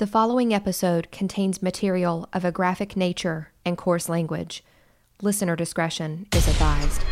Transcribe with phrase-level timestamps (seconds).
[0.00, 4.64] The following episode contains material of a graphic nature and coarse language.
[5.20, 7.02] Listener discretion is advised.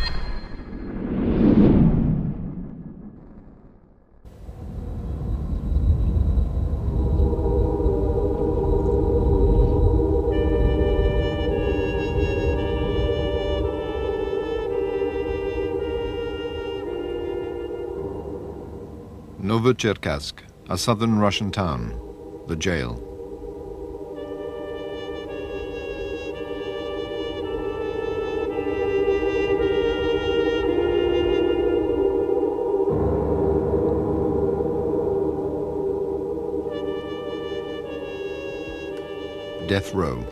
[19.39, 20.39] Novocherkassk,
[20.71, 22.08] a southern Russian town.
[22.49, 22.95] The jail.
[39.67, 40.25] Death row.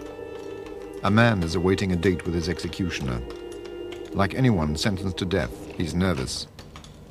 [1.04, 3.22] A man is awaiting a date with his executioner.
[4.14, 6.48] Like anyone sentenced to death, he's nervous.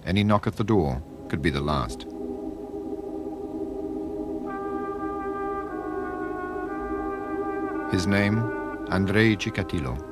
[0.05, 2.06] Any knock at the door could be the last.
[7.91, 8.39] His name,
[8.91, 10.03] Andrei Chikatilo.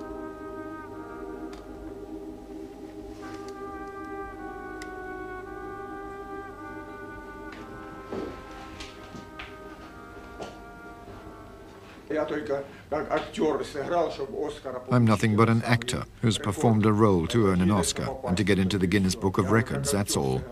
[14.91, 18.45] I'm nothing but an actor who's performed a role to earn an Oscar and to
[18.45, 20.43] get into the Guinness Book of Records, that's all.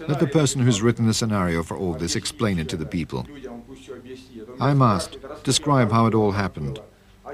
[0.00, 3.26] Let the person who's written the scenario for all this explain it to the people.
[4.60, 6.80] I'm asked, describe how it all happened.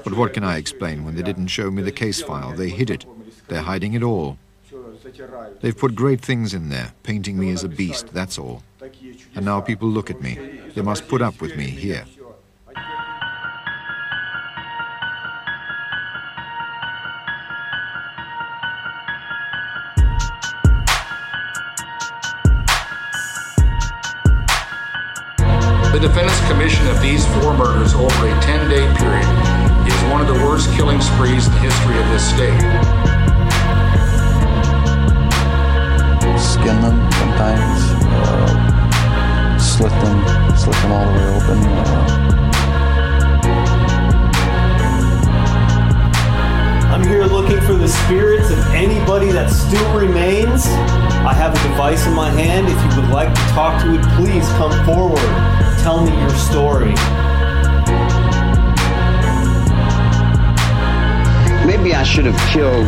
[0.04, 2.52] But what can I explain when they didn't show me the case file?
[2.52, 3.04] They hid it.
[3.48, 4.38] They're hiding it all.
[5.60, 8.62] They've put great things in there, painting me as a beast, that's all.
[9.34, 10.60] And now people look at me.
[10.74, 12.04] They must put up with me here.
[26.02, 29.22] The defendant's commission of these four murders over a 10 day period
[29.86, 32.58] is one of the worst killing sprees in the history of this state.
[36.34, 40.18] Skin them sometimes, uh, slit them,
[40.56, 41.58] slit them all the way open.
[41.70, 42.22] Uh,
[46.92, 50.66] I'm here looking for the spirits of anybody that still remains.
[50.66, 52.66] I have a device in my hand.
[52.66, 55.51] If you would like to talk to it, please come forward.
[55.82, 56.94] Tell me your story.
[61.66, 62.86] Maybe I should have killed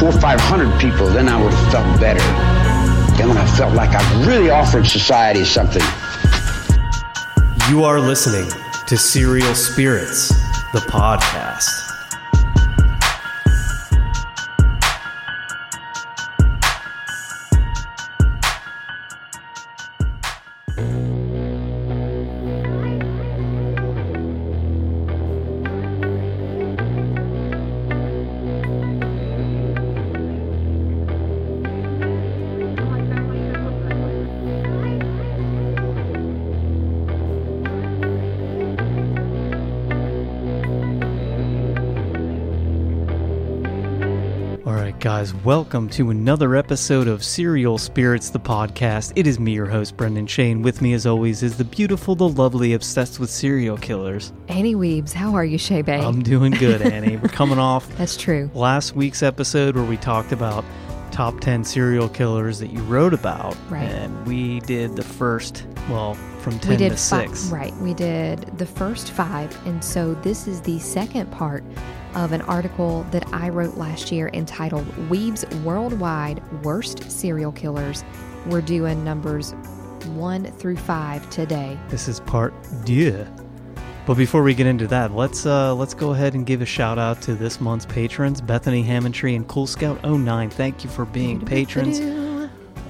[0.00, 2.18] four or five hundred people, then I would have felt better.
[3.16, 5.82] Then when I felt like I really offered society something.
[7.70, 8.50] You are listening
[8.88, 10.28] to Serial Spirits,
[10.72, 11.41] the podcast.
[45.44, 49.12] Welcome to another episode of Serial Spirits, the podcast.
[49.16, 50.54] It is me, your host, Brendan Shay.
[50.54, 54.32] With me, as always, is the beautiful, the lovely, obsessed with serial killers.
[54.48, 55.98] Annie Weebs, how are you, Shay Bay?
[56.00, 57.16] I'm doing good, Annie.
[57.16, 58.50] We're coming off That's true.
[58.54, 60.64] last week's episode where we talked about
[61.10, 63.56] top 10 serial killers that you wrote about.
[63.68, 63.82] Right.
[63.82, 67.46] And we did the first, well, from 10 we did to fi- 6.
[67.46, 67.74] right.
[67.78, 71.64] We did the first five, and so this is the second part
[72.14, 78.04] of an article that I wrote last year entitled "Weeb's Worldwide Worst Serial Killers."
[78.46, 79.54] We're doing numbers
[80.14, 81.78] one through five today.
[81.88, 82.52] This is part
[82.84, 83.26] deux.
[84.04, 86.98] But before we get into that, let's uh, let's go ahead and give a shout
[86.98, 90.50] out to this month's patrons, Bethany Hammondtree and Cool Scout 09.
[90.50, 92.00] Thank you for being patrons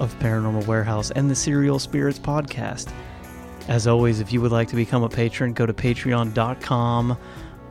[0.01, 2.91] of Paranormal Warehouse and the Serial Spirits podcast.
[3.69, 7.17] As always, if you would like to become a patron, go to patreon.com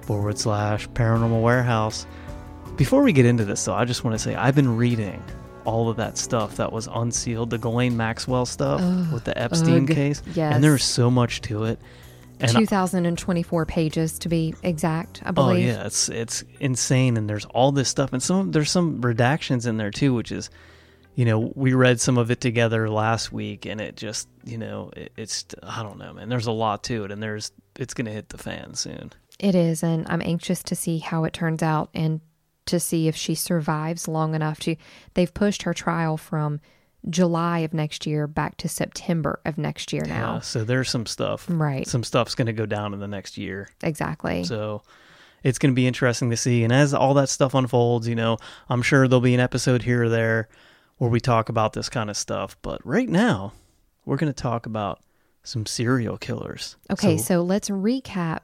[0.04, 2.06] forward slash paranormal warehouse.
[2.78, 5.22] Before we get into this, though, I just want to say I've been reading
[5.66, 8.82] all of that stuff that was unsealed, the Ghislaine Maxwell stuff
[9.12, 10.24] with the Epstein ugh, case.
[10.34, 10.56] yes.
[10.56, 11.80] And there's so much to it.
[12.40, 15.48] And I- 2024 pages to be exact, I believe.
[15.48, 15.68] Oh believe.
[15.68, 19.78] yeah, it's it's insane, and there's all this stuff, and some there's some redactions in
[19.78, 20.50] there too, which is,
[21.14, 24.90] you know, we read some of it together last week, and it just, you know,
[24.98, 26.30] it, it's I don't know, man.
[26.30, 29.12] There's a lot to it, and there's it's gonna hit the fan soon.
[29.42, 32.22] It is, and I'm anxious to see how it turns out and
[32.68, 34.76] to see if she survives long enough to.
[35.16, 36.62] They've pushed her trial from
[37.10, 40.40] July of next year back to September of next year Yeah, now.
[40.42, 41.48] so there's some stuff.
[41.50, 41.88] Right.
[41.88, 43.68] Some stuff's going to go down in the next year.
[43.82, 44.44] Exactly.
[44.44, 44.84] So
[45.44, 46.64] it's going to be interesting to see.
[46.64, 48.38] And as all that stuff unfolds, you know,
[48.70, 50.48] I'm sure there'll be an episode here or there
[50.98, 52.56] where we talk about this kind of stuff.
[52.62, 53.54] But right now,
[54.06, 55.00] we're going to talk about
[55.42, 56.76] some serial killers.
[56.92, 58.42] okay, so, let's recap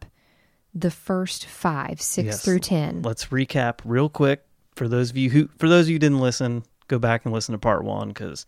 [0.80, 2.42] the first five, six Yes.
[2.46, 3.02] through 10.
[3.04, 4.44] let's recap real quick
[4.76, 7.34] for those of you who, for those of you who didn't listen, go back and
[7.34, 8.46] listen to part one because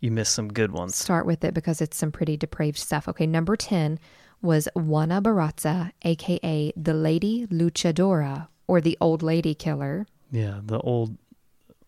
[0.00, 0.96] you missed some good ones.
[0.96, 3.06] Start with it because it's some pretty depraved stuff.
[3.06, 3.98] Okay, number 10
[4.42, 11.16] was Juana Barraza, aka the Lady Luchadora, or the Old Lady Killer, Yeah, the old,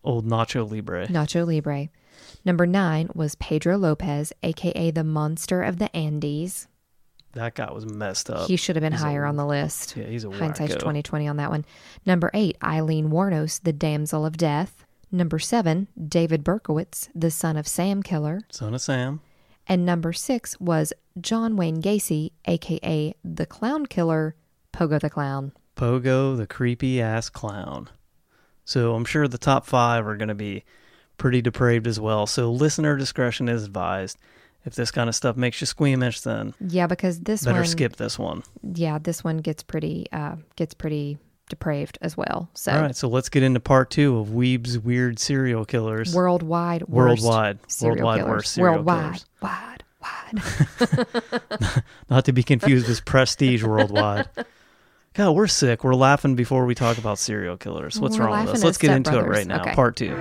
[0.03, 1.07] old Nacho Libre.
[1.07, 1.89] Nacho Libre.
[2.45, 6.67] Number 9 was Pedro Lopez, aka the Monster of the Andes.
[7.33, 8.47] That guy was messed up.
[8.47, 9.95] He should have been He's a- higher on the list.
[9.97, 10.79] yeah, he's a Hindsight's wacko.
[10.79, 11.65] 2020 on that one.
[12.05, 14.85] Number eight, Aileen Wuornos, the Damsel of Death.
[15.11, 18.41] Number seven, David Berkowitz, the son of Sam Killer.
[18.51, 19.19] Son of Sam.
[19.67, 20.91] And number six was
[21.21, 24.35] John Wayne Gacy, aka the Clown Killer,
[24.73, 25.53] Pogo the Clown.
[25.75, 27.89] Pogo, the creepy ass clown.
[28.65, 30.63] So I'm sure the top five are going to be
[31.17, 32.27] pretty depraved as well.
[32.27, 34.17] So listener discretion is advised.
[34.65, 37.95] If this kind of stuff makes you squeamish, then Yeah, because this better one, skip
[37.97, 38.43] this one.
[38.61, 41.17] yeah, this one gets pretty, uh, gets pretty
[41.49, 42.49] depraved as well.
[42.53, 46.15] So All right, so let's get into part two of Weeb's weird serial killers.
[46.15, 47.59] worldwide, worst Worldwide.
[47.67, 48.31] serial Worldwide killers.
[48.31, 49.25] worst serial worldwide, killers.
[49.41, 51.83] wide, wide.
[52.09, 54.29] Not to be confused with Prestige Worldwide.
[55.13, 55.83] God, we're sick.
[55.83, 57.99] We're laughing before we talk about serial killers.
[57.99, 58.63] What's We're wrong with us?
[58.63, 59.61] Let's get into it right now.
[59.61, 59.73] Okay.
[59.75, 60.15] Part two.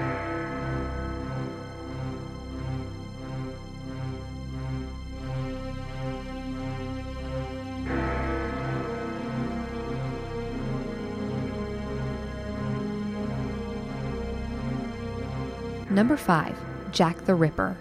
[15.92, 16.56] Number 5.
[16.90, 17.76] Jack the Ripper.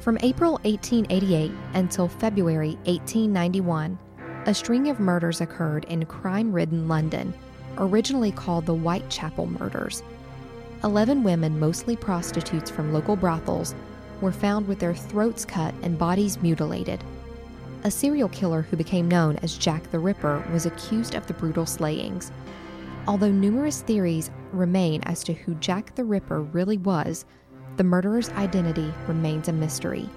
[0.00, 3.98] From April 1888 until February 1891,
[4.46, 7.34] a string of murders occurred in crime ridden London,
[7.76, 10.02] originally called the Whitechapel murders.
[10.82, 13.74] Eleven women, mostly prostitutes from local brothels,
[14.22, 17.04] were found with their throats cut and bodies mutilated.
[17.82, 21.66] A serial killer who became known as Jack the Ripper was accused of the brutal
[21.66, 22.32] slayings.
[23.06, 27.24] Although numerous theories remain as to who Jack the Ripper really was,
[27.76, 30.08] the murderer's identity remains a mystery.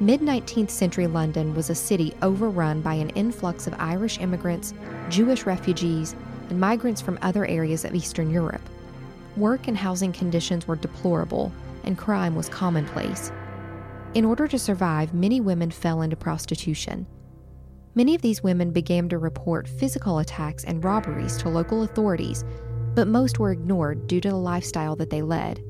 [0.00, 4.72] Mid 19th century London was a city overrun by an influx of Irish immigrants,
[5.08, 6.14] Jewish refugees,
[6.50, 8.62] and migrants from other areas of Eastern Europe.
[9.36, 13.32] Work and housing conditions were deplorable, and crime was commonplace.
[14.14, 17.06] In order to survive, many women fell into prostitution.
[17.94, 22.44] Many of these women began to report physical attacks and robberies to local authorities,
[22.98, 25.62] but most were ignored due to the lifestyle that they led.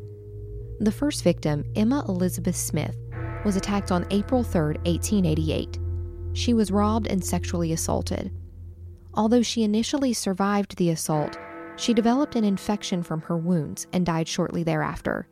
[0.80, 2.96] The first victim, Emma Elizabeth Smith,
[3.44, 5.78] was attacked on April 3, 1888.
[6.32, 8.32] She was robbed and sexually assaulted.
[9.12, 11.36] Although she initially survived the assault,
[11.76, 15.28] she developed an infection from her wounds and died shortly thereafter.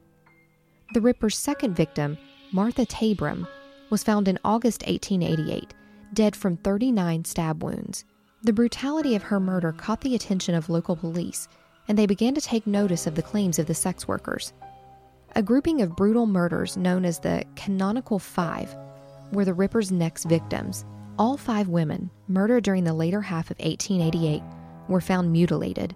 [0.93, 2.19] The Ripper's second victim,
[2.53, 3.49] Martha Tabram,
[3.89, 5.73] was found in August 1888,
[6.13, 8.05] dead from 39 stab wounds.
[8.43, 11.49] The brutality of her murder caught the attention of local police,
[11.89, 14.53] and they began to take notice of the claims of the sex workers.
[15.35, 18.75] A grouping of brutal murders known as the Canonical Five
[19.33, 20.85] were the Ripper's next victims.
[21.19, 24.43] All five women, murdered during the later half of 1888,
[24.89, 25.95] were found mutilated.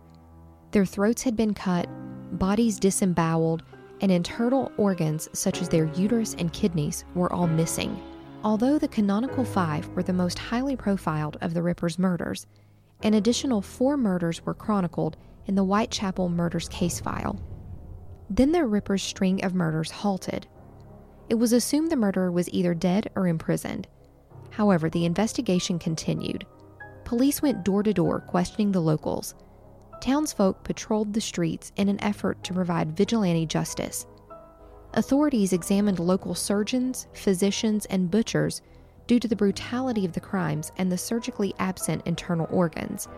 [0.72, 1.88] Their throats had been cut,
[2.38, 3.62] bodies disemboweled,
[4.00, 8.00] and internal organs such as their uterus and kidneys were all missing.
[8.42, 12.46] Although the canonical five were the most highly profiled of the Ripper's murders,
[13.02, 15.16] an additional four murders were chronicled
[15.50, 17.36] in the Whitechapel murders case file.
[18.30, 20.46] Then the Ripper's string of murders halted.
[21.28, 23.88] It was assumed the murderer was either dead or imprisoned.
[24.50, 26.46] However, the investigation continued.
[27.02, 29.34] Police went door to door questioning the locals.
[30.00, 34.06] Townsfolk patrolled the streets in an effort to provide vigilante justice.
[34.94, 38.62] Authorities examined local surgeons, physicians, and butchers
[39.08, 43.08] due to the brutality of the crimes and the surgically absent internal organs.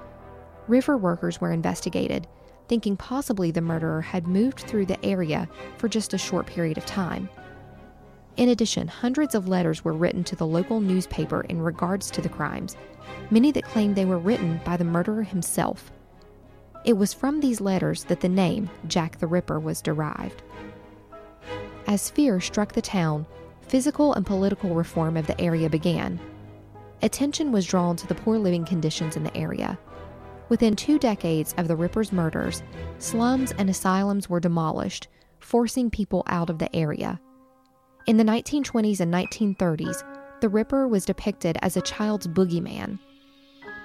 [0.69, 2.27] River workers were investigated,
[2.69, 6.87] thinking possibly the murderer had moved through the area for just a short period of
[6.87, 7.29] time.
[8.37, 12.29] In addition, hundreds of letters were written to the local newspaper in regards to the
[12.29, 12.77] crimes,
[13.31, 15.93] many that claimed they were written by the murderer himself.
[16.85, 20.43] It was from these letters that the name Jack the Ripper was derived.
[21.87, 23.27] As fear struck the town,
[23.61, 26.19] physical and political reform of the area began.
[27.03, 29.79] Attention was drawn to the poor living conditions in the area.
[30.53, 32.63] Within two decades of the Ripper's murders,
[32.99, 35.09] slums and asylums were demolished,
[35.41, 37.19] forcing people out of the area.
[38.07, 40.05] In the 1920s and 1930s,
[40.43, 42.99] the Ripper was depicted as a child's boogeyman.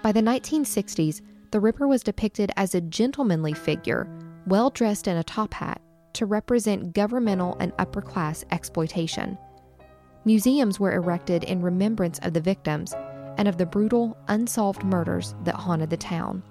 [0.03, 1.21] By the 1960s,
[1.51, 4.05] the Ripper was depicted as a gentlemanly figure,
[4.45, 5.79] well dressed in a top hat,
[6.15, 9.37] to represent governmental and upper class exploitation.
[10.25, 12.93] Museums were erected in remembrance of the victims
[13.37, 16.43] and of the brutal, unsolved murders that haunted the town.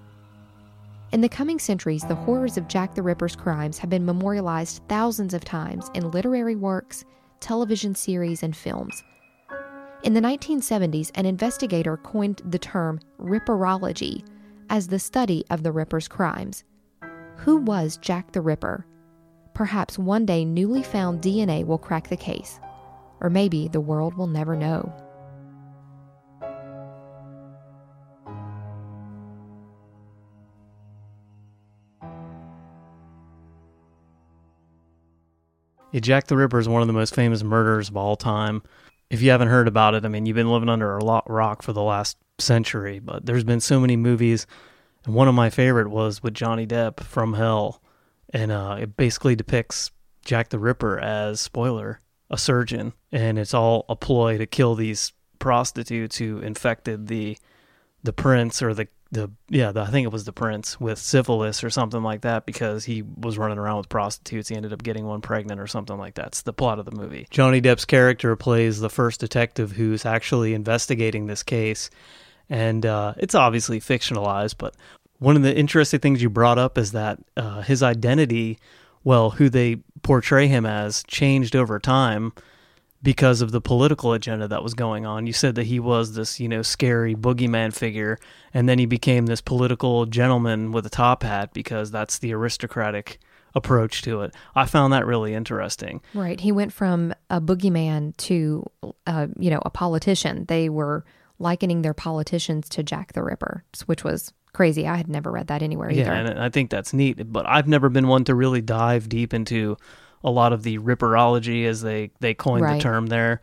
[1.13, 5.33] In the coming centuries, the horrors of Jack the Ripper's crimes have been memorialized thousands
[5.33, 7.05] of times in literary works,
[7.39, 9.05] television series, and films.
[10.03, 14.25] In the 1970s, an investigator coined the term Ripperology
[14.69, 16.65] as the study of the Ripper's crimes.
[17.37, 18.85] Who was Jack the Ripper?
[19.53, 22.59] Perhaps one day newly found DNA will crack the case.
[23.21, 24.93] Or maybe the world will never know.
[35.99, 38.63] Jack the Ripper is one of the most famous murders of all time.
[39.09, 41.61] If you haven't heard about it, I mean, you've been living under a lot rock
[41.61, 44.45] for the last century, but there's been so many movies.
[45.05, 47.81] And one of my favorite was with Johnny Depp from Hell.
[48.31, 49.91] And uh, it basically depicts
[50.25, 52.91] Jack the Ripper as, spoiler, a surgeon.
[53.11, 57.37] And it's all a ploy to kill these prostitutes who infected the
[58.03, 61.63] the prince or the the yeah the, I think it was the prince with syphilis
[61.63, 64.49] or something like that because he was running around with prostitutes.
[64.49, 66.27] He ended up getting one pregnant or something like that.
[66.27, 67.27] It's the plot of the movie.
[67.29, 71.89] Johnny Depp's character plays the first detective who's actually investigating this case,
[72.49, 74.55] and uh, it's obviously fictionalized.
[74.57, 74.75] But
[75.19, 78.59] one of the interesting things you brought up is that uh, his identity,
[79.03, 82.33] well, who they portray him as, changed over time
[83.03, 85.27] because of the political agenda that was going on.
[85.27, 88.17] You said that he was this, you know, scary boogeyman figure,
[88.53, 93.19] and then he became this political gentleman with a top hat because that's the aristocratic
[93.55, 94.33] approach to it.
[94.55, 96.01] I found that really interesting.
[96.13, 96.39] Right.
[96.39, 98.65] He went from a boogeyman to,
[99.05, 100.45] uh, you know, a politician.
[100.47, 101.05] They were
[101.39, 104.87] likening their politicians to Jack the Ripper, which was crazy.
[104.87, 106.01] I had never read that anywhere either.
[106.01, 107.31] Yeah, and I think that's neat.
[107.31, 109.77] But I've never been one to really dive deep into
[110.23, 112.75] a lot of the ripperology as they they coined Right.
[112.75, 113.41] the term there.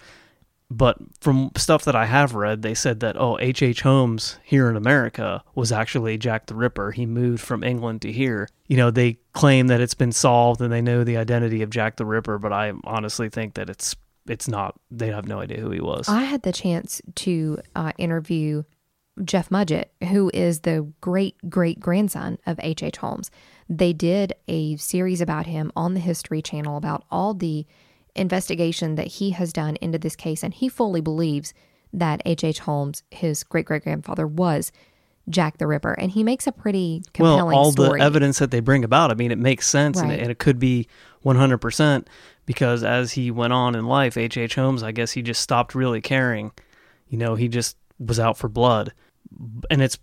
[0.71, 3.63] But from stuff that I have read, they said that oh, H.
[3.63, 3.83] H.
[3.83, 6.91] Holmes here in America was actually Jack the Ripper.
[6.91, 8.49] He moved from England to here.
[8.67, 11.97] You know, they claim that it's been solved and they know the identity of Jack
[11.97, 13.95] the Ripper, but I honestly think that it's
[14.27, 14.75] it's not.
[14.91, 16.09] They have no idea who he was.
[16.09, 18.63] I had the chance to uh, interview
[19.23, 22.83] Jeff Mudgett, who is the great great grandson of H.H.
[22.83, 22.97] H.
[22.97, 23.31] Holmes.
[23.69, 27.67] They did a series about him on the History Channel about all the
[28.15, 31.55] investigation that he has done into this case, and he fully believes
[31.93, 32.45] that H.H.
[32.45, 32.59] H.
[32.61, 34.73] Holmes, his great great grandfather, was
[35.29, 38.01] Jack the Ripper, and he makes a pretty compelling well, all story.
[38.01, 40.39] the evidence that they bring about, I mean, it makes sense and, it, and it
[40.39, 40.87] could be
[41.25, 42.07] 100%
[42.47, 44.37] because as he went on in life, H.H.
[44.37, 44.55] H.
[44.57, 46.53] Holmes, I guess he just stopped really caring.
[47.09, 48.93] You know, he just was out for blood.
[49.71, 49.99] And it's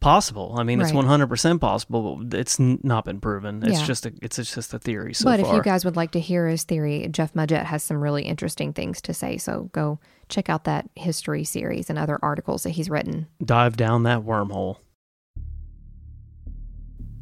[0.00, 0.54] possible.
[0.58, 1.04] I mean, it's Right.
[1.04, 3.62] 100% possible, but it's n- not been proven.
[3.62, 3.86] It's Yeah.
[3.86, 5.50] just a, it's just a theory so but far.
[5.50, 8.72] if you guys would like to hear his theory, Jeff Mudgett has some really interesting
[8.72, 9.36] things to say.
[9.38, 13.26] So go check out that history series and other articles that he's written.
[13.44, 14.76] Dive down that wormhole.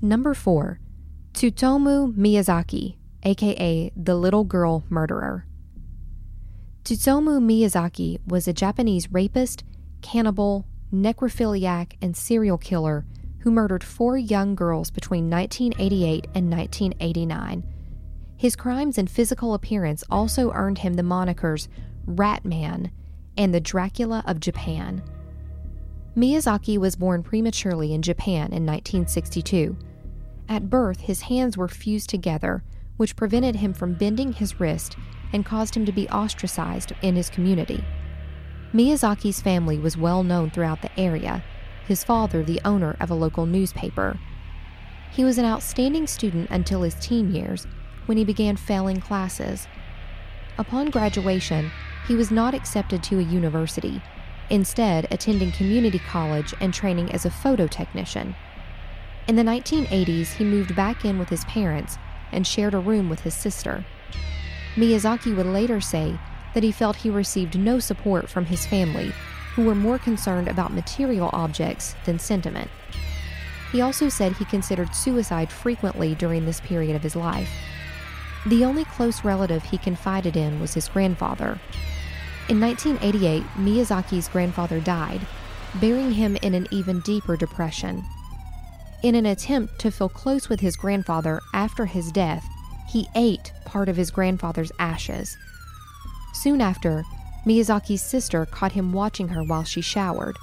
[0.01, 0.81] Number four,
[1.33, 5.47] Tsutomu Miyazaki, aka the Little Girl Murderer.
[6.85, 9.65] Tsutomu Miyazaki was a Japanese rapist,
[10.03, 13.05] cannibal, necrophiliac, and serial killer
[13.41, 17.65] who murdered four young girls between 1988 and 1989.
[18.37, 21.69] His crimes and physical appearance also earned him the monikers
[22.07, 22.91] Rat Man
[23.37, 25.03] and the Dracula of Japan.
[26.17, 29.77] Miyazaki was born prematurely in Japan in 1962.
[30.49, 32.63] At birth, his hands were fused together,
[32.97, 34.97] which prevented him from bending his wrist
[35.33, 37.85] and caused him to be ostracized in his community.
[38.75, 41.45] Miyazaki's family was well known throughout the area,
[41.87, 44.19] his father, the owner of a local newspaper.
[45.13, 47.69] He was an outstanding student until his teen years,
[48.07, 49.69] when he began failing classes.
[50.59, 51.71] Upon graduation,
[52.09, 54.03] he was not accepted to a university,
[54.51, 58.35] instead, attending community college and training as a photo technician.
[59.29, 61.97] In the 1980s, he moved back in with his parents
[62.33, 63.85] and shared a room with his sister.
[64.75, 66.19] Miyazaki would later say
[66.55, 69.13] that he felt he received no support from his family,
[69.55, 72.71] who were more concerned about material objects than sentiment.
[73.73, 77.51] He also said he considered suicide frequently during this period of his life.
[78.47, 81.59] The only close relative he confided in was his grandfather.
[82.49, 85.23] In 1988, Miyazaki's grandfather died,
[85.81, 88.05] burying him in an even deeper depression.
[89.03, 92.47] In an attempt to feel close with his grandfather after his death,
[92.89, 95.37] he ate part of his grandfather's ashes.
[96.35, 97.05] Soon after,
[97.47, 100.37] Miyazaki's sister caught him watching her while she showered.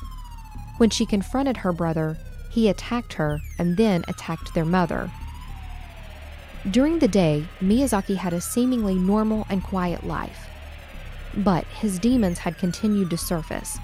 [0.78, 2.18] When she confronted her brother,
[2.50, 5.12] he attacked her and then attacked their mother.
[6.70, 10.48] During the day, Miyazaki had a seemingly normal and quiet life.
[11.36, 13.78] But his demons had continued to surface.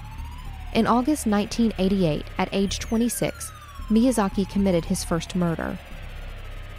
[0.74, 3.50] In August 1988, at age 26,
[3.88, 5.78] Miyazaki committed his first murder.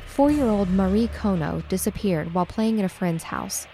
[0.07, 3.67] Four year old Marie Kono disappeared while playing at a friend's house.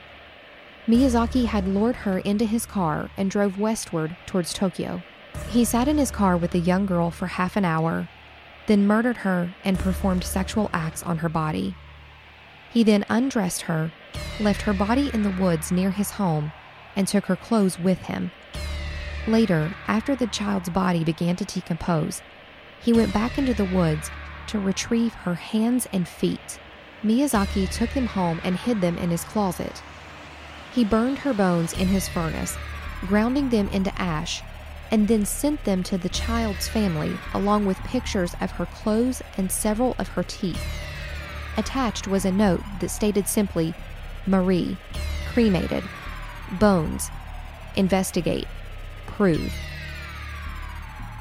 [0.88, 5.01] Miyazaki had lured her into his car and drove westward towards Tokyo.
[5.50, 8.08] He sat in his car with the young girl for half an hour,
[8.68, 11.75] then murdered her and performed sexual acts on her body.
[12.72, 13.92] He then undressed her,
[14.39, 16.51] left her body in the woods near his home,
[16.96, 18.30] and took her clothes with him.
[19.27, 22.22] Later, after the child's body began to decompose,
[22.80, 24.12] he went back into the woods
[24.48, 26.60] to retrieve her hands and feet.
[27.04, 29.82] Miyazaki took them home and hid them in his closet.
[30.75, 32.58] He burned her bones in his furnace,
[33.08, 34.44] grounding them into ash,
[34.91, 39.50] and then sent them to the child's family along with pictures of her clothes and
[39.50, 40.62] several of her teeth.
[41.55, 43.74] Attached was a note that stated simply,
[44.27, 44.75] Marie,
[45.32, 45.86] cremated,
[46.60, 47.10] bones,
[47.77, 48.48] investigate,
[49.08, 49.53] prove.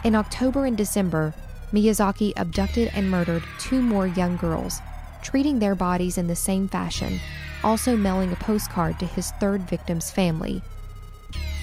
[0.02, 1.32] In October and December,
[1.73, 4.80] Miyazaki abducted and murdered two more young girls,
[5.24, 7.18] treating their bodies in the same fashion,
[7.64, 10.62] also mailing a postcard to his third victim's family.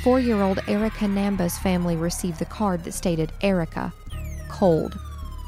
[0.03, 3.93] Four year old Erica Namba's family received the card that stated Erica,
[4.49, 4.99] cold,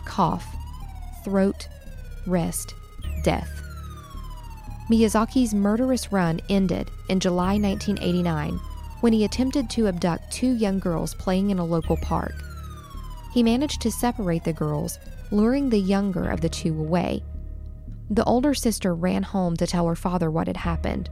[0.06, 0.46] cough,
[1.26, 1.68] throat,
[2.28, 2.76] rest,
[3.24, 3.50] death.
[4.92, 8.60] Miyazaki's murderous run ended in July 1989
[9.02, 12.34] when he attempted to abduct two young girls playing in a local park.
[13.34, 15.00] He managed to separate the girls,
[15.32, 17.24] luring the younger of the two away.
[18.10, 21.10] The older sister ran home to tell her father what had happened.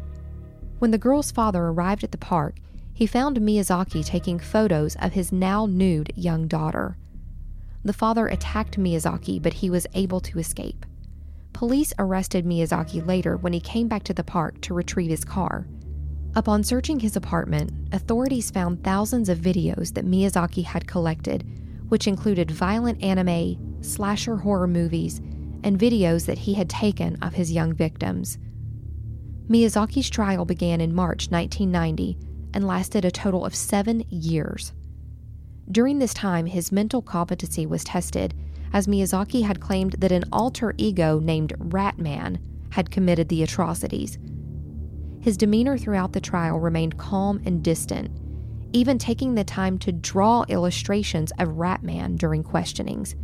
[0.79, 2.57] When the girl's father arrived at the park,
[2.93, 6.97] he found Miyazaki taking photos of his now nude young daughter.
[7.83, 10.85] The father attacked Miyazaki, but he was able to escape.
[11.53, 15.67] Police arrested Miyazaki later when he came back to the park to retrieve his car.
[16.35, 21.43] Upon searching his apartment, authorities found thousands of videos that Miyazaki had collected
[21.91, 25.19] which included violent anime, slasher horror movies,
[25.63, 28.37] and videos that he had taken of his young victims.
[29.47, 32.17] Miyazaki's trial began in March 1990
[32.53, 34.73] and lasted a total of seven years.
[35.69, 38.33] During this time, his mental competency was tested,
[38.73, 42.39] as Miyazaki had claimed that an alter ego named Ratman
[42.71, 44.17] had committed the atrocities.
[45.21, 48.11] His demeanor throughout the trial remained calm and distant,
[48.73, 53.15] even taking the time to draw illustrations of Ratman during questionings.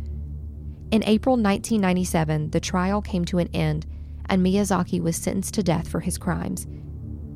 [0.90, 3.84] In April 1997, the trial came to an end
[4.26, 6.66] and Miyazaki was sentenced to death for his crimes.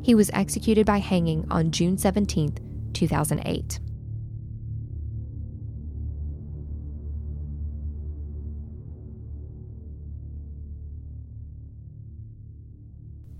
[0.03, 3.81] He was executed by hanging on June 17, 2008.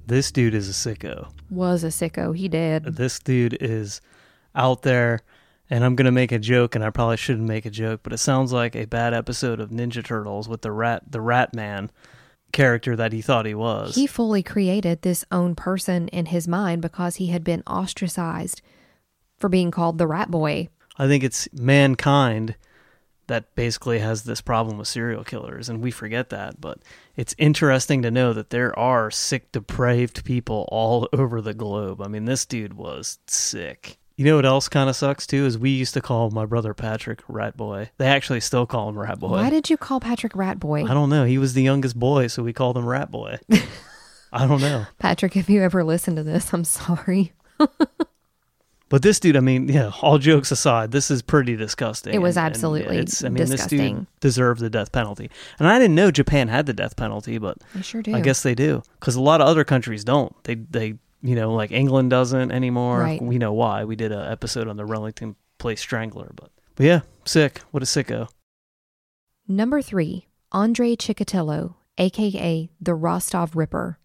[0.07, 1.33] This dude is a sicko.
[1.49, 2.37] Was a sicko.
[2.37, 2.85] He did.
[2.85, 4.03] This dude is
[4.55, 5.21] out there
[5.73, 8.19] and I'm gonna make a joke, and I probably shouldn't make a joke, but it
[8.19, 11.91] sounds like a bad episode of Ninja Turtles with the rat, the Rat Man
[12.53, 13.95] character that he thought he was.
[13.95, 18.61] He fully created this own person in his mind because he had been ostracized
[19.39, 20.69] for being called the Rat Boy.
[20.99, 22.55] I think it's mankind
[23.29, 26.61] that basically has this problem with serial killers, and we forget that.
[26.61, 26.81] But
[27.17, 32.03] it's interesting to know that there are sick, depraved people all over the globe.
[32.03, 33.97] I mean, this dude was sick.
[34.17, 36.75] You know what else kind of sucks too is we used to call my brother
[36.75, 37.91] Patrick Rat Boy.
[37.99, 39.31] They actually still call him Rat Boy.
[39.31, 40.85] Why did you call Patrick Rat Boy?
[40.85, 41.25] I don't know.
[41.25, 43.39] He was the youngest boy, so we called him Rat Boy.
[44.33, 44.87] I don't know.
[44.99, 47.33] Patrick, if you ever listen to this, I'm sorry.
[48.89, 52.13] But this dude, I mean, yeah, all jokes aside, this is pretty disgusting.
[52.13, 53.95] It was And- and absolutely it's, I mean, this disgusting.
[54.01, 55.31] dude deserved the death penalty.
[55.59, 58.15] And I didn't know Japan had the death penalty, but They sure do.
[58.15, 60.35] I guess they do because a lot of other countries don't.
[60.45, 63.01] They they you know like England doesn't anymore.
[63.01, 63.23] Right.
[63.23, 63.85] We know why.
[63.85, 67.61] We did an episode on the Wellington Place Strangler, but but yeah, sick.
[67.71, 68.29] What a sicko.
[69.49, 73.99] Number three, Andre Chikatilo, aka the Rostov Ripper.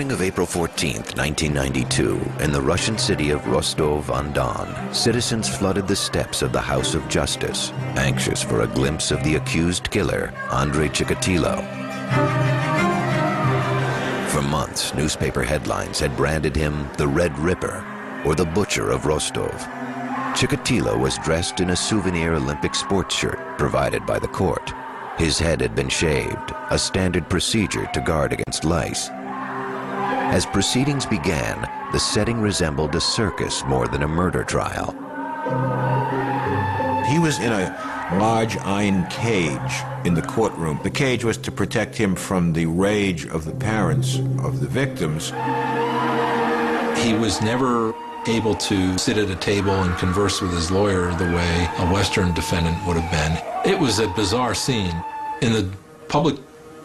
[0.00, 6.40] Morning of April 14, 1992, in the Russian city of Rostov-on-Don, citizens flooded the steps
[6.40, 11.60] of the House of Justice, anxious for a glimpse of the accused killer, Andrei Chikatilo.
[14.30, 17.84] For months, newspaper headlines had branded him the Red Ripper
[18.24, 19.52] or the Butcher of Rostov.
[20.32, 24.72] Chikatilo was dressed in a souvenir Olympic sports shirt provided by the court.
[25.18, 29.10] His head had been shaved, a standard procedure to guard against lice.
[30.30, 34.92] As proceedings began, the setting resembled a circus more than a murder trial.
[37.10, 39.72] He was in a large iron cage
[40.04, 40.78] in the courtroom.
[40.84, 45.30] The cage was to protect him from the rage of the parents of the victims.
[47.02, 47.92] He was never
[48.28, 52.32] able to sit at a table and converse with his lawyer the way a Western
[52.34, 53.72] defendant would have been.
[53.72, 54.94] It was a bizarre scene.
[55.42, 55.68] In the
[56.08, 56.36] public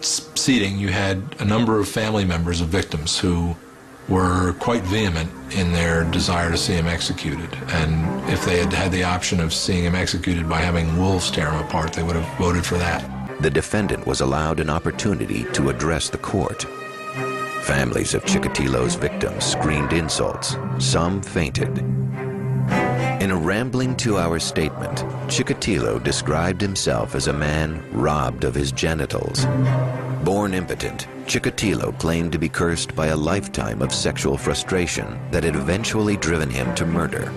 [0.06, 3.56] seating, you had a number of family members of victims who
[4.08, 7.50] were quite vehement in their desire to see him executed.
[7.70, 11.50] And if they had had the option of seeing him executed by having wolves tear
[11.52, 13.41] him apart, they would have voted for that.
[13.41, 16.63] The defendant was allowed an opportunity to address the court.
[17.63, 20.56] Families of Chikatilo's victims screamed insults.
[20.78, 21.80] Some fainted.
[23.22, 29.46] In a rambling two-hour statement, Chikatilo described himself as a man robbed of his genitals.
[30.24, 35.56] Born impotent, Chikatilo claimed to be cursed by a lifetime of sexual frustration that had
[35.56, 37.32] eventually driven him to murder.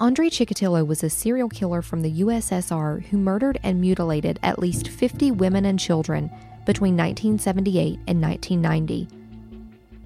[0.00, 4.88] Andre Chikatilo was a serial killer from the USSR who murdered and mutilated at least
[4.88, 6.30] 50 women and children
[6.66, 9.08] between 1978 and 1990.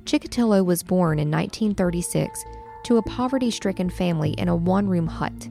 [0.04, 2.44] Chikatilo was born in 1936
[2.88, 5.50] to a poverty stricken family in a one room hut.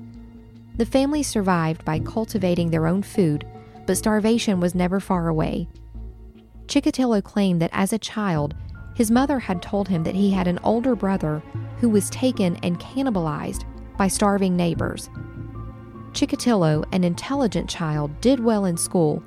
[0.78, 3.46] The family survived by cultivating their own food,
[3.86, 5.68] but starvation was never far away.
[6.66, 8.56] Chikatilo claimed that as a child,
[8.96, 11.44] his mother had told him that he had an older brother
[11.80, 13.66] who was taken and cannibalized
[14.00, 15.08] by starving neighbors.
[16.14, 19.22] Chikatilo, an intelligent child, did well in school,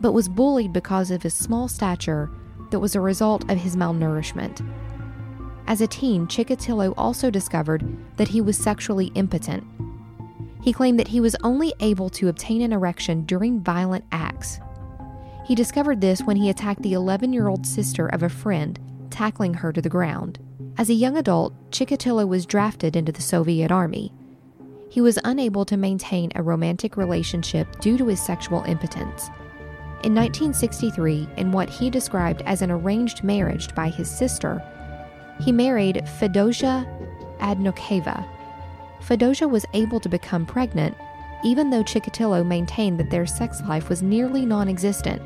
[0.00, 2.28] but was bullied because of his small stature
[2.72, 4.66] that was a result of his malnourishment.
[5.72, 7.82] As a teen, Chikatilo also discovered
[8.18, 9.64] that he was sexually impotent.
[10.60, 14.60] He claimed that he was only able to obtain an erection during violent acts.
[15.46, 19.54] He discovered this when he attacked the 11 year old sister of a friend, tackling
[19.54, 20.38] her to the ground.
[20.76, 24.12] As a young adult, Chikatilo was drafted into the Soviet Army.
[24.90, 29.28] He was unable to maintain a romantic relationship due to his sexual impotence.
[30.04, 34.62] In 1963, in what he described as an arranged marriage by his sister,
[35.40, 36.86] he married Fedosia
[37.38, 38.26] Adnokeva.
[39.00, 40.96] Fedosia was able to become pregnant,
[41.44, 45.20] even though Chikatilo maintained that their sex life was nearly non existent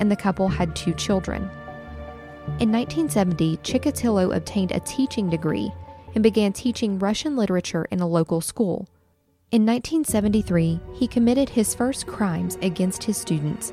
[0.00, 1.48] and the couple had two children.
[2.58, 5.72] In 1970, Chikatilo obtained a teaching degree
[6.14, 8.88] and began teaching Russian literature in a local school.
[9.52, 13.72] In 1973, he committed his first crimes against his students,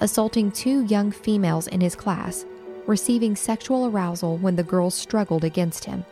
[0.00, 2.44] assaulting two young females in his class,
[2.88, 6.04] receiving sexual arousal when the girls struggled against him.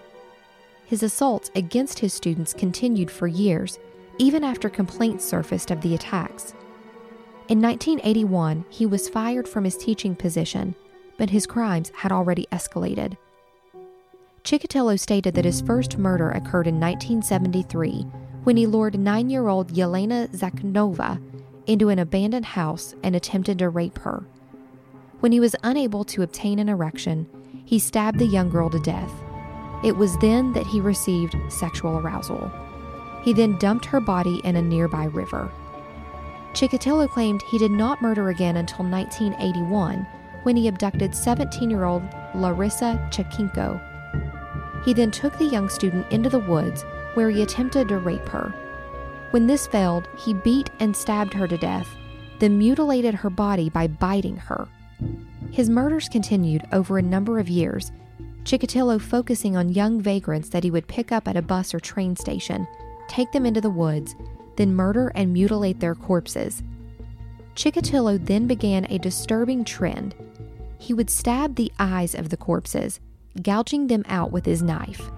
[0.85, 3.81] His assaults against his students continued for years,
[4.19, 6.55] even after complaints surfaced of the attacks.
[7.49, 10.77] In 1981, he was fired from his teaching position
[11.17, 13.17] but his crimes had already escalated.
[14.45, 18.03] Chikatilo stated that his first murder occurred in 1973
[18.45, 21.21] when he lured nine year old Yelena Zakhnova
[21.67, 24.25] into an abandoned house and attempted to rape her.
[25.27, 27.27] When he was unable to obtain an erection,
[27.65, 29.11] he stabbed the young girl to death.
[29.83, 32.49] It was then that he received sexual arousal.
[33.25, 35.51] He then dumped her body in a nearby river.
[36.53, 40.07] Chikatilo claimed he did not murder again until 1981
[40.45, 42.05] when he abducted 17 year old
[42.37, 43.83] Larissa Chakinko.
[44.85, 46.85] He then took the young student into the woods
[47.15, 48.55] where he attempted to rape her.
[49.33, 51.89] When this failed, he beat and stabbed her to death,
[52.39, 54.69] then mutilated her body by biting her.
[55.51, 57.93] His murders continued over a number of years,
[58.45, 62.15] Chikatilo focusing on young vagrants that he would pick up at a bus or train
[62.17, 62.67] station,
[63.09, 64.15] take them into the woods,
[64.57, 66.63] then murder and mutilate their corpses.
[67.55, 70.15] Chikatilo then began a disturbing trend
[70.79, 73.01] he would stab the eyes of the corpses,
[73.43, 75.11] gouging them out with his knife.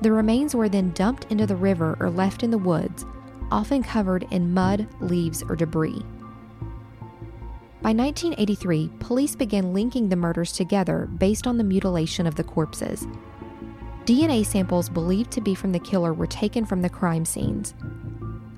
[0.00, 3.04] The remains were then dumped into the river or left in the woods,
[3.50, 6.02] often covered in mud, leaves, or debris.
[7.80, 13.06] By 1983, police began linking the murders together based on the mutilation of the corpses.
[14.04, 17.74] DNA samples believed to be from the killer were taken from the crime scenes.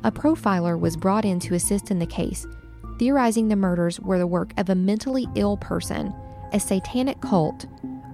[0.04, 2.46] A profiler was brought in to assist in the case
[3.00, 6.12] theorizing the murders were the work of a mentally ill person,
[6.52, 7.64] a satanic cult,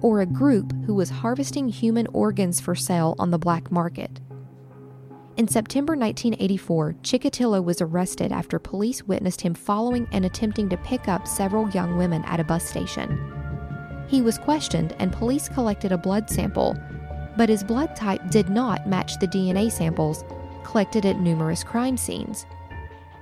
[0.01, 4.21] or a group who was harvesting human organs for sale on the black market.
[5.37, 11.07] In September 1984, Chikatilo was arrested after police witnessed him following and attempting to pick
[11.07, 13.19] up several young women at a bus station.
[14.07, 16.75] He was questioned, and police collected a blood sample
[17.37, 20.25] but his blood type did not match the DNA samples
[20.63, 22.45] collected at numerous crime scenes.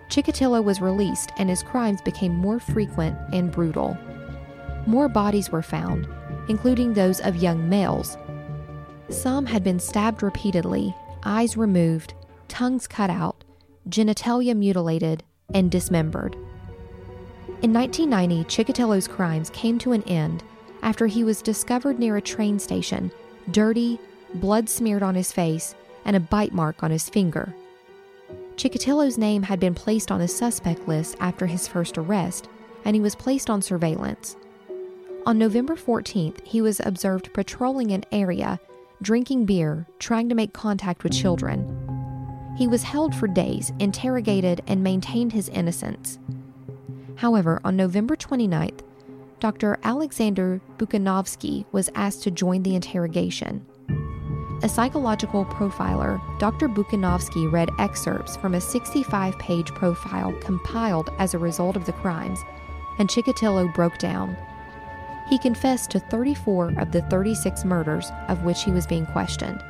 [0.09, 3.97] Chikatilo was released and his crimes became more frequent and brutal.
[4.87, 6.07] More bodies were found,
[6.47, 8.17] including those of young males.
[9.09, 12.13] Some had been stabbed repeatedly, eyes removed,
[12.47, 13.43] tongues cut out,
[13.89, 16.35] genitalia mutilated, and dismembered.
[17.61, 20.43] In 1990, Chikatilo's crimes came to an end
[20.81, 23.11] after he was discovered near a train station,
[23.51, 23.99] dirty,
[24.35, 27.55] blood smeared on his face, and a bite mark on his finger.
[28.55, 32.47] Chikatilo's name had been placed on the suspect list after his first arrest,
[32.85, 34.35] and he was placed on surveillance.
[35.25, 38.59] On November 14th, he was observed patrolling an area,
[39.01, 41.65] drinking beer, trying to make contact with children.
[42.57, 46.19] He was held for days, interrogated, and maintained his innocence.
[47.15, 48.81] However, on November 29th,
[49.39, 49.77] Dr.
[49.83, 53.65] Alexander Bukhanovsky was asked to join the interrogation.
[54.63, 56.69] A psychological profiler, Dr.
[56.69, 62.39] Bukhanovsky read excerpts from a 65 page profile compiled as a result of the crimes,
[62.97, 64.37] and Chikatilo broke down.
[65.27, 69.63] He confessed to 34 of the 36 murders of which he was being questioned.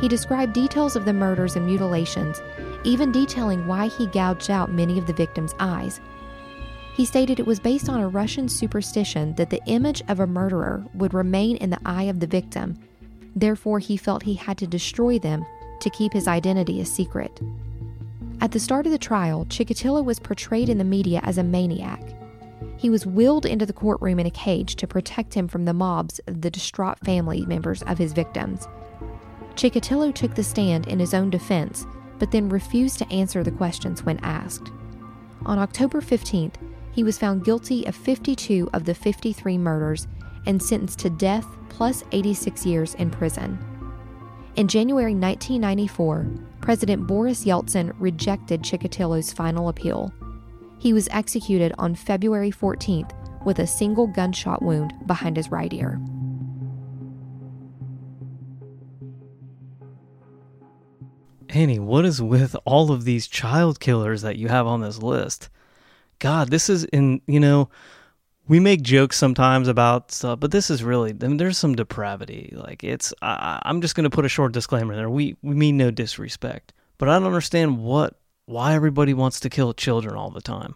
[0.00, 2.42] He described details of the murders and mutilations,
[2.82, 6.00] even detailing why he gouged out many of the victims' eyes.
[6.94, 10.84] He stated it was based on a Russian superstition that the image of a murderer
[10.94, 12.78] would remain in the eye of the victim
[13.34, 15.44] Therefore, he felt he had to destroy them
[15.80, 17.40] to keep his identity a secret.
[18.40, 22.00] At the start of the trial, Chikatilo was portrayed in the media as a maniac.
[22.76, 26.18] He was wheeled into the courtroom in a cage to protect him from the mobs
[26.26, 28.68] of the distraught family members of his victims.
[29.54, 31.86] Chikatilo took the stand in his own defense,
[32.18, 34.70] but then refused to answer the questions when asked.
[35.46, 36.54] On October 15th,
[36.92, 40.06] he was found guilty of 52 of the 53 murders
[40.46, 43.58] and sentenced to death plus 86 years in prison.
[44.56, 46.28] In January 1994,
[46.60, 50.12] President Boris Yeltsin rejected Chikatilo's final appeal.
[50.84, 53.10] He was executed on February 14th
[53.46, 55.98] with a single gunshot wound behind his right ear.
[61.48, 65.48] Annie, what is with all of these child killers that you have on this list?
[66.18, 67.70] God, this is in, you know,
[68.46, 72.52] we make jokes sometimes about stuff, but this is really I mean, there's some depravity.
[72.54, 75.08] Like it's I, I'm just going to put a short disclaimer there.
[75.08, 79.72] We we mean no disrespect, but I don't understand what why everybody wants to kill
[79.72, 80.74] children all the time.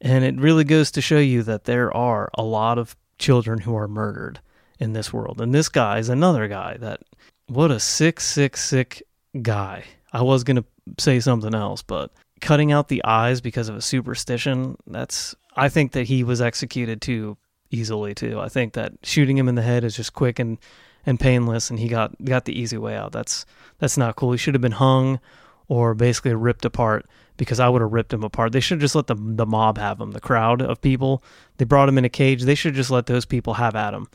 [0.00, 3.76] And it really goes to show you that there are a lot of children who
[3.76, 4.40] are murdered
[4.78, 5.40] in this world.
[5.40, 7.00] And this guy is another guy that
[7.46, 9.02] what a sick sick sick
[9.40, 9.84] guy.
[10.12, 10.64] I was going to
[10.98, 15.92] say something else, but cutting out the eyes because of a superstition, that's I think
[15.92, 17.36] that he was executed too
[17.70, 18.40] easily too.
[18.40, 20.58] I think that shooting him in the head is just quick and
[21.06, 23.12] and painless, and he got got the easy way out.
[23.12, 23.46] That's
[23.78, 24.32] that's not cool.
[24.32, 25.20] He should have been hung
[25.68, 28.52] or basically ripped apart because I would have ripped him apart.
[28.52, 30.12] They should have just let the the mob have him.
[30.12, 31.22] The crowd of people
[31.56, 32.42] they brought him in a cage.
[32.42, 34.08] They should just let those people have at him.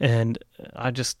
[0.00, 0.38] And
[0.74, 1.18] I just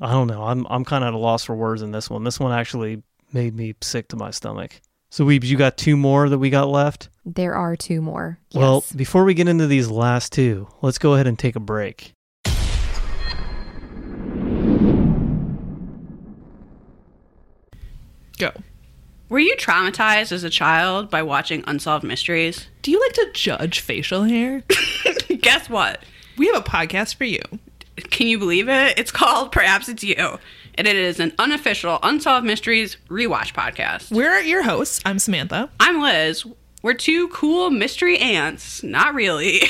[0.00, 0.42] I don't know.
[0.42, 2.24] I'm I'm kind of at a loss for words in this one.
[2.24, 4.80] This one actually made me sick to my stomach.
[5.08, 7.08] So, Weebs, you got two more that we got left?
[7.24, 8.38] There are two more.
[8.50, 8.60] Yes.
[8.60, 12.12] Well, before we get into these last two, let's go ahead and take a break.
[18.38, 18.50] Go.
[19.28, 22.68] Were you traumatized as a child by watching Unsolved Mysteries?
[22.82, 24.62] Do you like to judge facial hair?
[25.40, 26.04] Guess what?
[26.38, 27.40] We have a podcast for you.
[28.10, 28.98] Can you believe it?
[28.98, 30.38] It's called Perhaps It's You
[30.76, 34.12] and it is an unofficial Unsolved Mysteries rewatch podcast.
[34.12, 35.00] We're your hosts.
[35.04, 35.70] I'm Samantha.
[35.80, 36.44] I'm Liz.
[36.86, 39.60] We're two cool mystery ants, not really,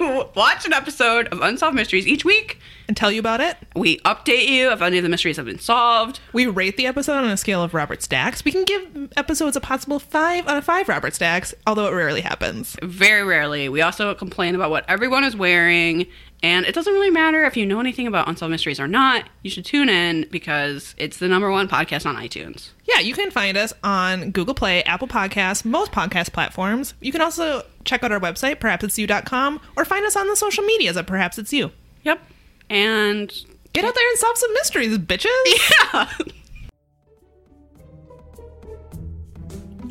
[0.34, 3.58] watch an episode of Unsolved Mysteries each week and tell you about it.
[3.76, 6.20] We update you if any of the mysteries have been solved.
[6.32, 8.46] We rate the episode on a scale of Robert Stacks.
[8.46, 12.22] We can give episodes a possible five out of five Robert Stacks, although it rarely
[12.22, 12.78] happens.
[12.82, 13.68] Very rarely.
[13.68, 16.06] We also complain about what everyone is wearing
[16.42, 19.24] and it doesn't really matter if you know anything about Unsolved Mysteries or not.
[19.42, 22.70] You should tune in because it's the number one podcast on iTunes.
[22.84, 26.92] Yeah, you can find us on Google Play, Apple Podcasts, most podcast platforms.
[27.00, 30.96] You can also check out our website, perhapsit'syou.com, or find us on the social medias
[30.98, 31.70] at Perhaps It's You.
[32.02, 32.20] Yep.
[32.68, 33.32] And
[33.72, 35.30] get out there and solve some mysteries, bitches.
[35.92, 36.08] Yeah.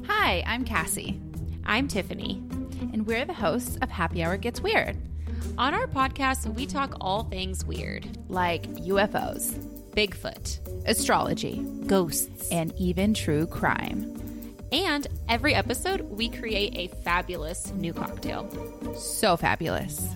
[0.07, 1.19] Hi, I'm Cassie.
[1.65, 2.43] I'm Tiffany,
[2.93, 4.97] and we're the hosts of Happy Hour Gets Weird
[5.57, 9.53] on our podcast, we talk all things weird, like UFOs,
[9.91, 14.19] Bigfoot, astrology, ghosts, and even true crime.
[14.71, 18.49] And every episode, we create a fabulous new cocktail.
[18.95, 20.09] So fabulous.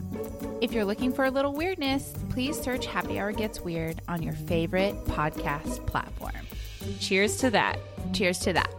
[0.61, 4.33] If you're looking for a little weirdness, please search Happy Hour Gets Weird on your
[4.33, 6.33] favorite podcast platform.
[6.99, 7.77] Cheers to that.
[8.13, 8.73] Cheers to that.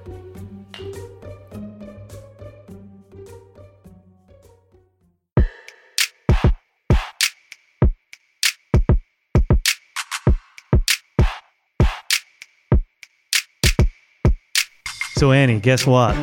[15.18, 16.14] So Annie, guess what?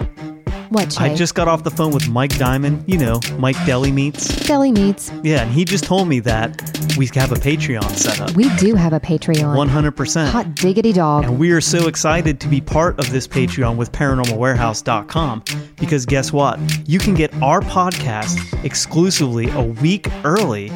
[0.69, 1.01] What?
[1.01, 2.85] I just got off the phone with Mike Diamond.
[2.87, 4.27] You know, Mike Deli Meats.
[4.47, 5.11] Deli Meats.
[5.21, 6.61] Yeah, and he just told me that
[6.97, 8.31] we have a Patreon set up.
[8.37, 9.53] We do have a Patreon.
[9.69, 10.29] 100%.
[10.29, 11.25] Hot diggity dog.
[11.25, 15.43] And we are so excited to be part of this Patreon with ParanormalWarehouse.com
[15.75, 16.57] because guess what?
[16.87, 20.71] You can get our podcast exclusively a week early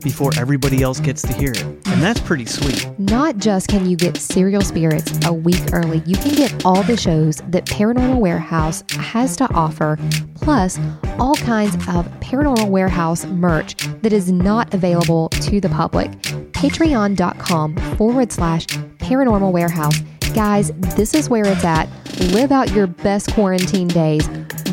[0.00, 1.62] before everybody else gets to hear it.
[1.62, 2.86] And that's pretty sweet.
[2.98, 6.96] Not just can you get Serial Spirits a week early, you can get all the
[6.96, 9.98] shows that Paranormal Warehouse has to offer,
[10.34, 10.78] plus
[11.18, 16.10] all kinds of Paranormal Warehouse merch that is not available to the public.
[16.52, 19.96] Patreon.com forward slash Paranormal Warehouse.
[20.38, 21.88] Guys, this is where it's at.
[22.30, 24.24] Live out your best quarantine days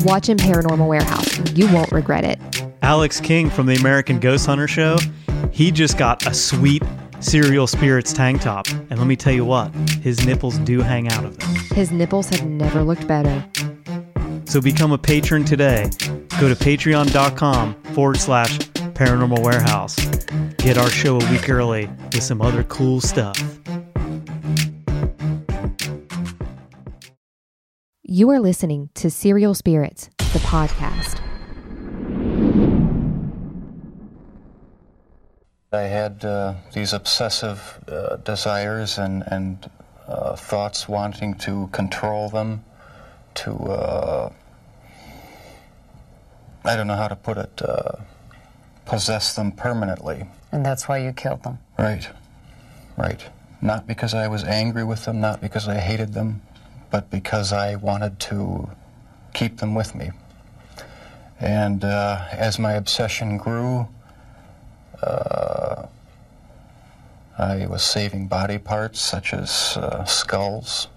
[0.03, 1.39] watching Paranormal Warehouse.
[1.53, 2.39] You won't regret it.
[2.83, 4.99] Alex King from the American Ghost Hunter Show,
[5.51, 6.83] he just got a sweet
[7.19, 8.67] Serial Spirits tank top.
[8.67, 9.73] And let me tell you what,
[10.03, 11.55] his nipples do hang out of them.
[11.73, 13.43] His nipples have never looked better.
[14.45, 15.89] So become a patron today.
[16.39, 18.59] Go to patreon.com forward slash
[18.93, 19.95] paranormal warehouse.
[20.57, 23.41] Get our show a week early with some other cool stuff.
[28.07, 31.19] You are listening to Serial Spirits, the podcast.
[35.73, 39.67] I had uh, these obsessive uh, desires and, and
[40.07, 42.63] uh, thoughts wanting to control them,
[43.33, 44.31] to, uh,
[46.63, 47.93] I don't know how to put it, uh,
[48.85, 50.27] possess them permanently.
[50.51, 51.57] And that's why you killed them.
[51.79, 52.07] Right,
[52.97, 53.27] right.
[53.63, 56.43] Not because I was angry with them, not because I hated them,
[56.95, 58.69] but because I wanted to
[59.33, 60.11] keep them with me.
[61.41, 63.89] And uh, as my obsession grew,
[65.03, 65.87] uh,
[67.37, 70.87] I was saving body parts such as uh, skulls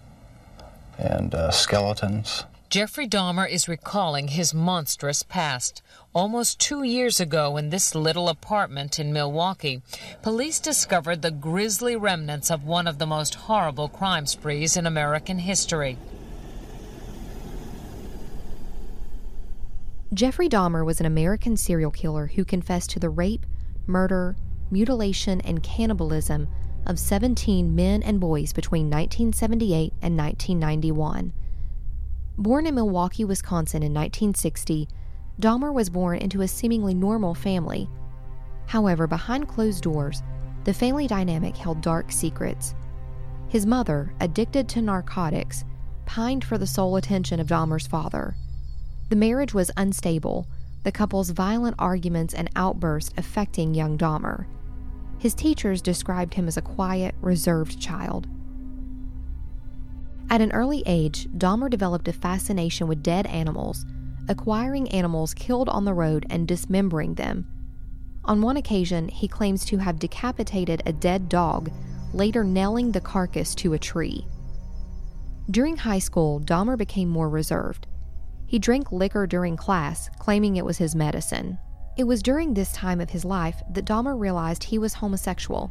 [0.97, 2.45] and uh, skeletons.
[2.71, 5.81] Jeffrey Dahmer is recalling his monstrous past.
[6.15, 9.81] Almost two years ago, in this little apartment in Milwaukee,
[10.21, 15.39] police discovered the grisly remnants of one of the most horrible crime sprees in American
[15.39, 15.97] history.
[20.13, 23.47] Jeffrey Dahmer was an American serial killer who confessed to the rape,
[23.87, 24.37] murder,
[24.71, 26.47] mutilation, and cannibalism
[26.85, 31.33] of 17 men and boys between 1978 and 1991.
[32.39, 34.89] Born in Milwaukee, Wisconsin in 1960,
[35.41, 37.89] Dahmer was born into a seemingly normal family.
[38.67, 40.23] However, behind closed doors,
[40.63, 42.77] the family dynamic held dark secrets.
[43.49, 45.65] His mother, addicted to narcotics,
[46.07, 48.37] pined for the sole attention of Dahmer's father.
[49.09, 50.47] The marriage was unstable,
[50.85, 54.47] the couple's violent arguments and outbursts affecting young Dahmer.
[55.19, 58.29] His teachers described him as a quiet, reserved child.
[60.31, 63.87] At an early age, Dahmer developed a fascination with dead animals,
[64.29, 67.47] acquiring animals killed on the road and dismembering them.
[68.25, 71.71] On one occasion, he claims to have decapitated a dead dog,
[72.13, 74.27] later nailing the carcass to a tree.
[75.51, 77.87] During high school, Dahmer became more reserved.
[78.47, 81.59] He drank liquor during class, claiming it was his medicine.
[81.97, 85.71] It was during this time of his life that Dahmer realized he was homosexual.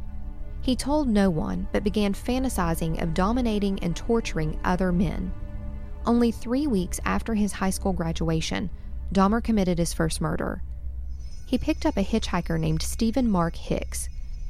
[0.60, 5.32] He told no one, but began fantasizing of dominating and torturing other men.
[6.04, 8.70] Only three weeks after his high school graduation,
[9.12, 10.62] Dahmer committed his first murder.
[11.46, 14.08] He picked up a hitchhiker named Stephen Mark Hicks,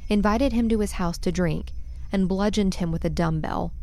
[0.09, 1.71] invited him to his house to drink,
[2.11, 3.73] and bludgeoned him with a dumbbell.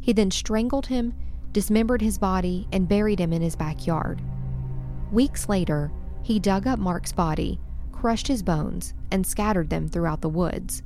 [0.00, 1.14] He then strangled him,
[1.52, 4.22] dismembered his body, and buried him in his backyard.
[5.10, 5.90] Weeks later,
[6.22, 7.60] he dug up Mark's body,
[7.92, 10.82] crushed his bones, and scattered them throughout the woods.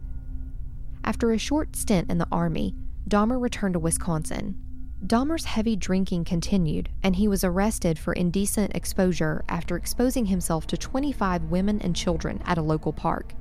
[1.05, 2.75] After a short stint in the Army,
[3.09, 4.57] Dahmer returned to Wisconsin.
[5.05, 10.77] Dahmer's heavy drinking continued, and he was arrested for indecent exposure after exposing himself to
[10.77, 13.33] 25 women and children at a local park.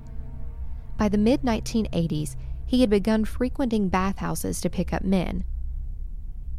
[0.97, 2.35] By the mid 1980s,
[2.65, 5.43] he had begun frequenting bathhouses to pick up men.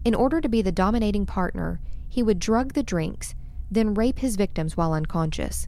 [0.04, 3.34] In order to be the dominating partner, he would drug the drinks,
[3.70, 5.66] then rape his victims while unconscious.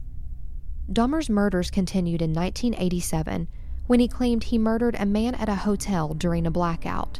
[0.91, 3.47] Dahmer's murders continued in 1987
[3.87, 7.19] when he claimed he murdered a man at a hotel during a blackout.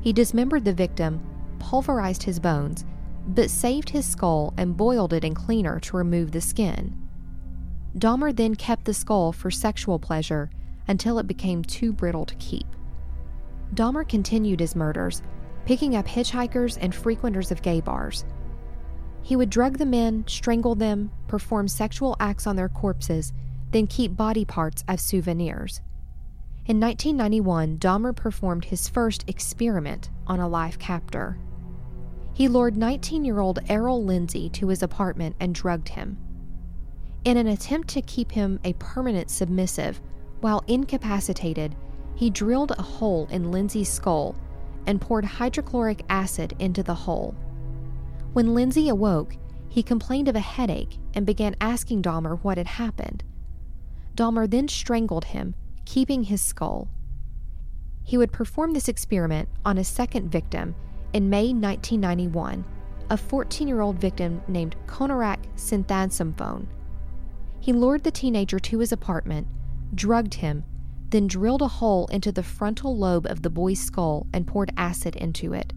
[0.00, 1.20] He dismembered the victim,
[1.58, 2.84] pulverized his bones,
[3.26, 6.96] but saved his skull and boiled it in cleaner to remove the skin.
[7.96, 10.50] Dahmer then kept the skull for sexual pleasure
[10.86, 12.66] until it became too brittle to keep.
[13.74, 15.20] Dahmer continued his murders,
[15.66, 18.24] picking up hitchhikers and frequenters of gay bars.
[19.22, 23.32] He would drug the men, strangle them, perform sexual acts on their corpses,
[23.72, 25.82] then keep body parts as souvenirs.
[26.68, 31.38] In 1991, Dahmer performed his first experiment on a life captor.
[32.34, 36.18] He lured 19 year old Errol Lindsay to his apartment and drugged him.
[37.24, 40.02] In an attempt to keep him a permanent submissive,
[40.42, 41.74] while incapacitated,
[42.14, 44.36] he drilled a hole in Lindsay's skull
[44.86, 47.34] and poured hydrochloric acid into the hole.
[48.34, 49.38] When Lindsay awoke,
[49.70, 53.24] he complained of a headache and began asking Dahmer what had happened.
[54.14, 55.54] Dahmer then strangled him,
[55.88, 56.86] keeping his skull.
[58.04, 60.74] He would perform this experiment on a second victim
[61.14, 62.62] in May 1991,
[63.08, 66.66] a 14 year old victim named Konerak Sinthasomphone.
[67.60, 69.46] He lured the teenager to his apartment,
[69.94, 70.62] drugged him,
[71.08, 75.16] then drilled a hole into the frontal lobe of the boy's skull and poured acid
[75.16, 75.72] into it.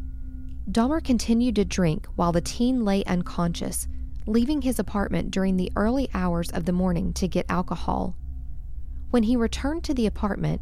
[0.70, 3.88] Dahmer continued to drink while the teen lay unconscious,
[4.28, 8.18] leaving his apartment during the early hours of the morning to get alcohol.
[9.12, 10.62] When he returned to the apartment,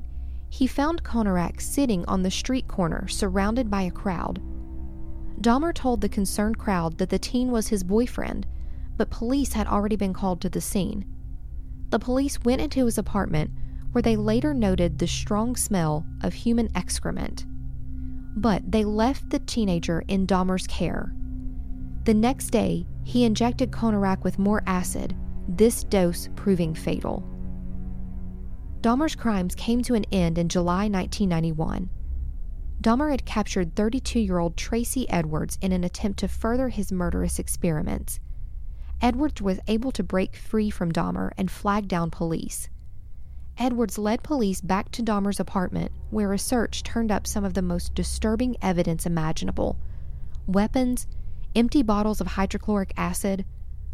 [0.49, 4.41] he found Konerak sitting on the street corner surrounded by a crowd.
[5.39, 8.47] Dahmer told the concerned crowd that the teen was his boyfriend,
[8.97, 11.05] but police had already been called to the scene.
[11.91, 13.51] The police went into his apartment
[13.91, 17.45] where they later noted the strong smell of human excrement.
[18.35, 21.13] But they left the teenager in Dahmer's care.
[22.05, 25.15] The next day, he injected Konerak with more acid,
[25.47, 27.23] this dose proving fatal.
[28.81, 31.89] Dahmer's crimes came to an end in July 1991.
[32.79, 37.39] Dahmer had captured 32 year old Tracy Edwards in an attempt to further his murderous
[37.39, 38.21] experiments.
[39.01, 42.69] Edwards was able to break free from Dahmer and flag down police.
[43.57, 47.61] Edwards led police back to Dahmer's apartment, where a search turned up some of the
[47.61, 49.77] most disturbing evidence imaginable
[50.47, 51.05] weapons,
[51.53, 53.45] empty bottles of hydrochloric acid,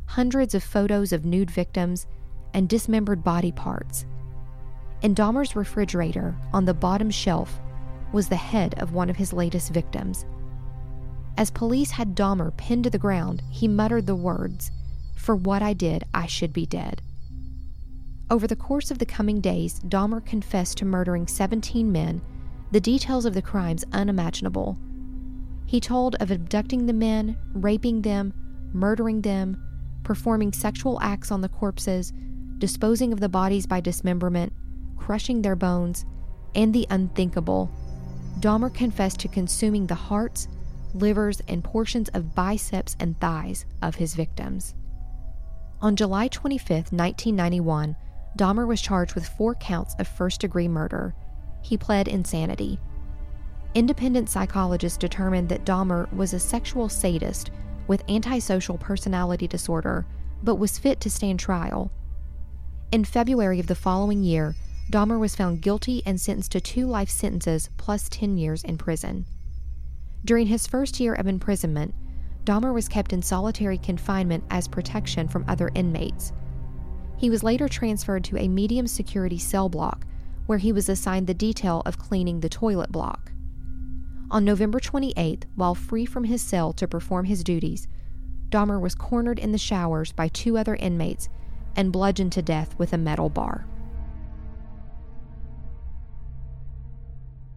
[0.05, 2.05] hundreds of photos of nude victims,
[2.53, 4.05] and dismembered body parts.
[5.01, 7.59] In Dahmer's refrigerator, on the bottom shelf,
[8.11, 10.25] was the head of one of his latest victims.
[11.37, 14.71] As police had Dahmer pinned to the ground, he muttered the words,
[15.15, 17.01] For what I did, I should be dead.
[18.29, 22.21] Over the course of the coming days, Dahmer confessed to murdering 17 men,
[22.71, 24.77] the details of the crimes unimaginable.
[25.65, 28.33] He told of abducting the men, raping them,
[28.73, 29.61] murdering them,
[30.03, 32.13] performing sexual acts on the corpses,
[32.57, 34.53] disposing of the bodies by dismemberment,
[34.97, 36.05] crushing their bones,
[36.55, 37.69] and the unthinkable.
[38.39, 40.47] Dahmer confessed to consuming the hearts,
[40.93, 44.73] livers, and portions of biceps and thighs of his victims.
[45.81, 47.95] On July 25, 1991,
[48.37, 51.13] Dahmer was charged with four counts of first degree murder.
[51.61, 52.79] He pled insanity.
[53.73, 57.51] Independent psychologists determined that Dahmer was a sexual sadist
[57.87, 60.05] with antisocial personality disorder,
[60.43, 61.91] but was fit to stand trial.
[62.91, 64.55] In February of the following year,
[64.89, 69.25] Dahmer was found guilty and sentenced to two life sentences plus 10 years in prison.
[70.23, 71.95] During his first year of imprisonment,
[72.45, 76.31] Dahmer was kept in solitary confinement as protection from other inmates.
[77.17, 80.05] He was later transferred to a medium security cell block
[80.45, 83.31] where he was assigned the detail of cleaning the toilet block.
[84.29, 87.87] On November 28th, while free from his cell to perform his duties,
[88.49, 91.29] Dahmer was cornered in the showers by two other inmates
[91.75, 93.65] and bludgeoned to death with a metal bar.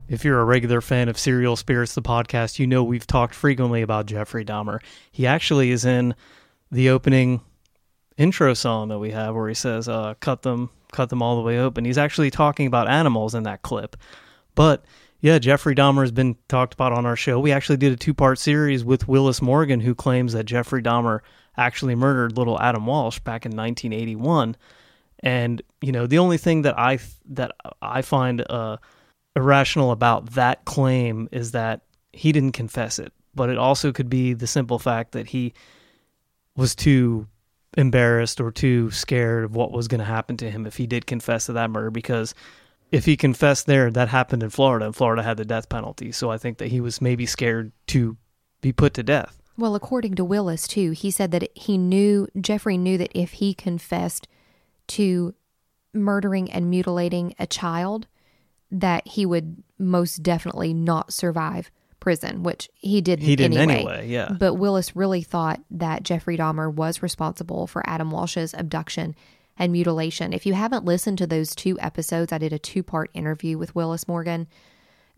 [0.09, 3.83] If you're a regular fan of Serial Spirits, the podcast, you know we've talked frequently
[3.83, 4.81] about Jeffrey Dahmer.
[5.13, 6.15] He actually is in
[6.71, 7.43] the opening
[8.17, 11.43] intro song that we have where he says, uh, cut them, cut them all the
[11.43, 11.85] way open.
[11.85, 13.97] He's actually talking about animals in that clip.
[14.55, 14.83] But
[15.21, 17.39] yeah, Jeffrey Dahmer has been talked about on our show.
[17.39, 21.21] We actually did a two part series with Willis Morgan, who claims that Jeffrey Dahmer
[21.59, 24.57] actually murdered little Adam Walsh back in 1981.
[25.21, 27.53] And you know, the only thing that I that
[27.83, 28.79] I find uh,
[29.39, 31.83] irrational about that claim is that
[32.13, 35.55] he didn't confess it, but it also could be the simple fact that he
[36.57, 37.27] was too
[37.77, 41.07] embarrassed or too scared of what was going to happen to him if he did
[41.07, 42.35] confess to that murder because
[42.91, 46.31] if he confessed there that happened in Florida and Florida had the death penalty so
[46.31, 48.17] I think that he was maybe scared to
[48.61, 49.41] be put to death.
[49.57, 53.55] Well, according to Willis too, he said that he knew Jeffrey knew that if he
[53.55, 54.27] confessed
[54.89, 55.35] to
[55.93, 58.07] murdering and mutilating a child
[58.71, 63.25] that he would most definitely not survive prison, which he didn't.
[63.25, 63.93] He didn't anyway.
[63.93, 64.31] anyway, yeah.
[64.39, 69.15] But Willis really thought that Jeffrey Dahmer was responsible for Adam Walsh's abduction
[69.59, 70.33] and mutilation.
[70.33, 73.75] If you haven't listened to those two episodes, I did a two part interview with
[73.75, 74.47] Willis Morgan.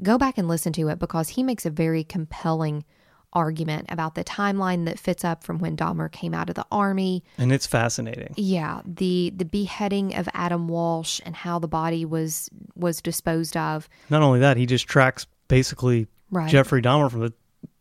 [0.02, 2.84] Go back and listen to it because he makes a very compelling
[3.32, 7.22] argument about the timeline that fits up from when Dahmer came out of the army.
[7.38, 8.34] And it's fascinating.
[8.36, 13.88] Yeah, the the beheading of Adam Walsh and how the body was was disposed of.
[14.08, 16.48] Not only that, he just tracks basically Right.
[16.48, 17.32] Jeffrey Dahmer from the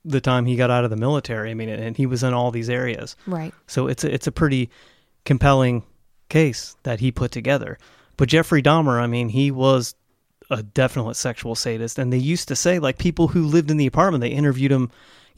[0.05, 1.51] the time he got out of the military.
[1.51, 3.15] I mean, and he was in all these areas.
[3.27, 3.53] Right.
[3.67, 4.69] So it's a, it's a pretty
[5.25, 5.83] compelling
[6.29, 7.77] case that he put together.
[8.17, 9.95] But Jeffrey Dahmer, I mean, he was
[10.49, 13.85] a definite sexual sadist, and they used to say like people who lived in the
[13.85, 14.89] apartment, they interviewed him,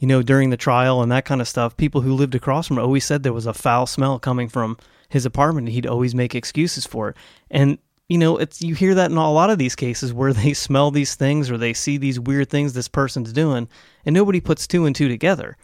[0.02, 1.76] you know, during the trial and that kind of stuff.
[1.76, 4.76] People who lived across from him always said there was a foul smell coming from
[5.08, 5.68] his apartment.
[5.68, 7.16] He'd always make excuses for it,
[7.52, 7.78] and
[8.08, 10.90] you know, it's you hear that in a lot of these cases where they smell
[10.90, 13.68] these things or they see these weird things this person's doing,
[14.04, 15.56] and nobody puts two and two together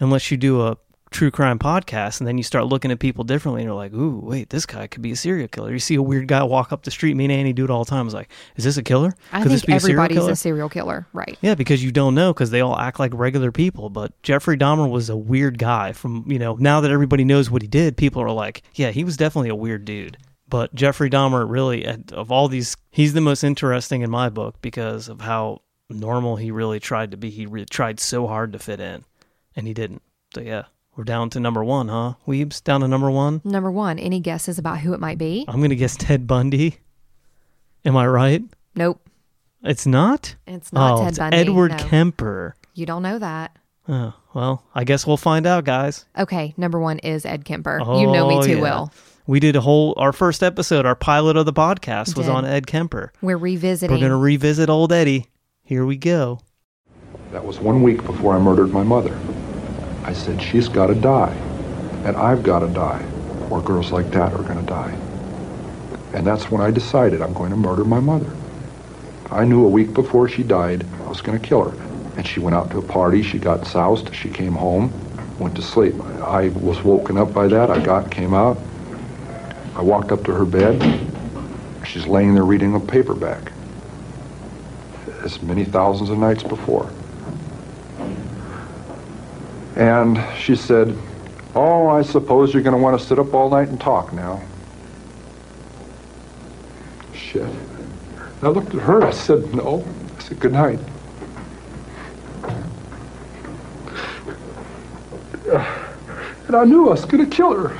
[0.00, 0.78] unless you do a
[1.12, 4.20] true crime podcast and then you start looking at people differently and you're like, ooh,
[4.22, 5.72] wait, this guy could be a serial killer.
[5.72, 7.84] You see a weird guy walk up the street, me and Annie do it all
[7.84, 8.06] the time.
[8.06, 9.14] It's like, is this a killer?
[9.32, 11.38] I Could think be a serial everybody's a serial killer, right?
[11.40, 13.90] Yeah, because you don't know because they all act like regular people.
[13.90, 15.92] But Jeffrey Dahmer was a weird guy.
[15.92, 19.04] From you know, now that everybody knows what he did, people are like, yeah, he
[19.04, 20.18] was definitely a weird dude.
[20.48, 24.60] But Jeffrey Dahmer, really, eh, of all these, he's the most interesting in my book
[24.60, 27.30] because of how normal he really tried to be.
[27.30, 29.04] He re- tried so hard to fit in,
[29.56, 30.02] and he didn't.
[30.34, 30.64] So yeah,
[30.96, 32.14] we're down to number one, huh?
[32.26, 33.40] Weebs down to number one.
[33.44, 35.44] Number one, any guesses about who it might be?
[35.48, 36.78] I'm gonna guess Ted Bundy.
[37.84, 38.42] Am I right?
[38.74, 39.00] Nope.
[39.64, 40.36] It's not.
[40.46, 41.76] It's not oh, Ted it's Bundy, Edward no.
[41.78, 42.56] Kemper.
[42.74, 43.56] You don't know that.
[43.88, 46.04] Oh, well, I guess we'll find out, guys.
[46.16, 47.78] Okay, number one is Ed Kemper.
[47.80, 48.60] you oh, know me Oh, too yeah.
[48.60, 48.92] well.
[49.26, 52.66] We did a whole our first episode, our pilot of the podcast was on Ed
[52.66, 53.12] Kemper.
[53.22, 53.94] We're revisiting.
[53.94, 55.26] We're going to revisit old Eddie.
[55.62, 56.40] Here we go.
[57.30, 59.16] That was one week before I murdered my mother.
[60.04, 61.34] I said, she's got to die,
[62.04, 63.04] and I've got to die,
[63.50, 64.96] or girls like that are going to die.
[66.12, 68.30] And that's when I decided I'm going to murder my mother.
[69.30, 71.82] I knew a week before she died I was going to kill her.
[72.16, 74.92] And she went out to a party, she got soused, she came home,
[75.38, 75.98] went to sleep.
[76.22, 77.70] I was woken up by that.
[77.70, 78.58] I got, came out.
[79.74, 80.80] I walked up to her bed.
[81.86, 83.52] She's laying there reading a paperback,
[85.22, 86.90] as many thousands of nights before.
[89.76, 90.96] And she said,
[91.54, 94.42] Oh, I suppose you're going to want to sit up all night and talk now.
[97.14, 97.42] Shit.
[97.42, 99.04] And I looked at her.
[99.04, 99.84] I said, No.
[100.16, 100.78] I said, Good night.
[106.52, 107.78] And I knew I was going to kill her.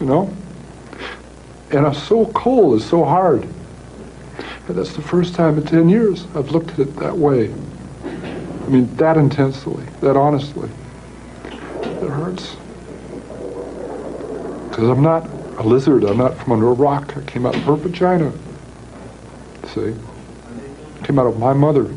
[0.00, 0.36] You know?
[1.70, 3.42] And I'm so cold, it's so hard.
[4.66, 7.54] And that's the first time in 10 years I've looked at it that way.
[8.64, 10.70] I mean, that intensely, that honestly.
[11.44, 12.56] It hurts.
[14.70, 16.04] Because I'm not a lizard.
[16.04, 17.14] I'm not from under a rock.
[17.16, 18.32] I came out of her vagina.
[19.68, 19.94] See?
[21.04, 21.94] Came out of my mother.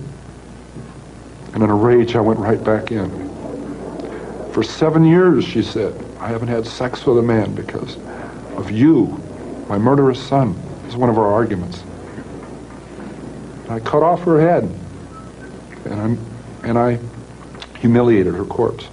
[1.53, 3.09] And in a rage, I went right back in.
[4.51, 7.97] For seven years, she said, I haven't had sex with a man because
[8.57, 9.23] of you,
[9.69, 10.53] my murderous son.
[10.83, 11.83] This is one of our arguments.
[13.69, 14.63] I cut off her head.
[15.85, 16.36] And I'm
[16.67, 16.99] and I
[17.79, 18.87] humiliated her corpse.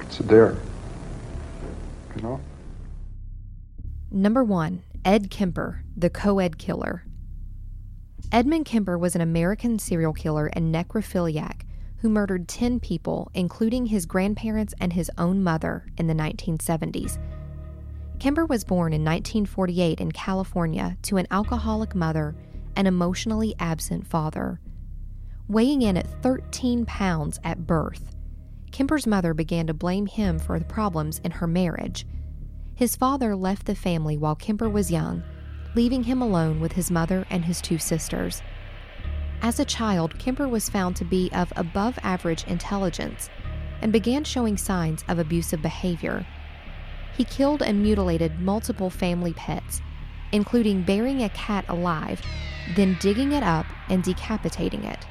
[0.00, 0.56] It's there.
[2.14, 2.40] You know?
[4.10, 7.04] Number one, Ed Kemper, the co ed killer.
[8.30, 11.62] Edmund Kemper was an American serial killer and necrophiliac
[11.98, 17.18] who murdered 10 people, including his grandparents and his own mother, in the 1970s.
[18.18, 22.34] Kemper was born in 1948 in California to an alcoholic mother
[22.74, 24.60] and emotionally absent father.
[25.48, 28.10] Weighing in at 13 pounds at birth,
[28.72, 32.04] Kemper's mother began to blame him for the problems in her marriage.
[32.74, 35.22] His father left the family while Kemper was young,
[35.76, 38.42] leaving him alone with his mother and his two sisters.
[39.40, 43.30] As a child, Kemper was found to be of above average intelligence
[43.82, 46.26] and began showing signs of abusive behavior.
[47.16, 49.80] He killed and mutilated multiple family pets,
[50.32, 52.20] including burying a cat alive,
[52.74, 55.06] then digging it up and decapitating it.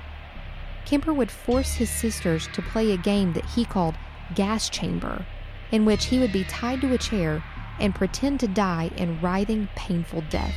[0.86, 3.95] Kemper would force his sisters to play a game that he called
[4.36, 5.25] gas chamber,
[5.71, 7.43] in which he would be tied to a chair
[7.79, 10.55] and pretend to die in writhing, painful death.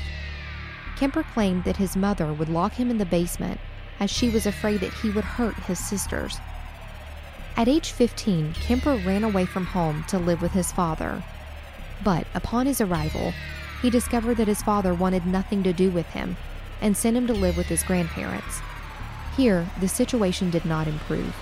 [0.97, 3.59] Kemper claimed that his mother would lock him in the basement
[4.01, 6.39] as she was afraid that he would hurt his sisters.
[7.57, 11.23] At age 15, Kemper ran away from home to live with his father.
[12.05, 13.33] But upon his arrival,
[13.83, 16.37] he discovered that his father wanted nothing to do with him
[16.81, 18.61] and sent him to live with his grandparents.
[19.39, 21.33] Here, the situation did not improve.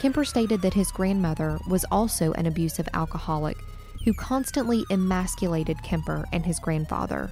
[0.00, 3.56] Kemper stated that his grandmother was also an abusive alcoholic
[4.04, 7.30] who constantly emasculated Kemper and his grandfather.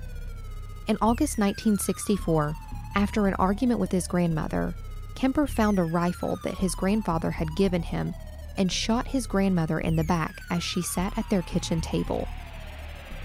[0.87, 2.55] In August 1964,
[2.95, 4.75] after an argument with his grandmother,
[5.17, 8.15] Kemper found a rifle that his grandfather had given him
[8.57, 12.29] and shot his grandmother in the back as she sat at their kitchen table.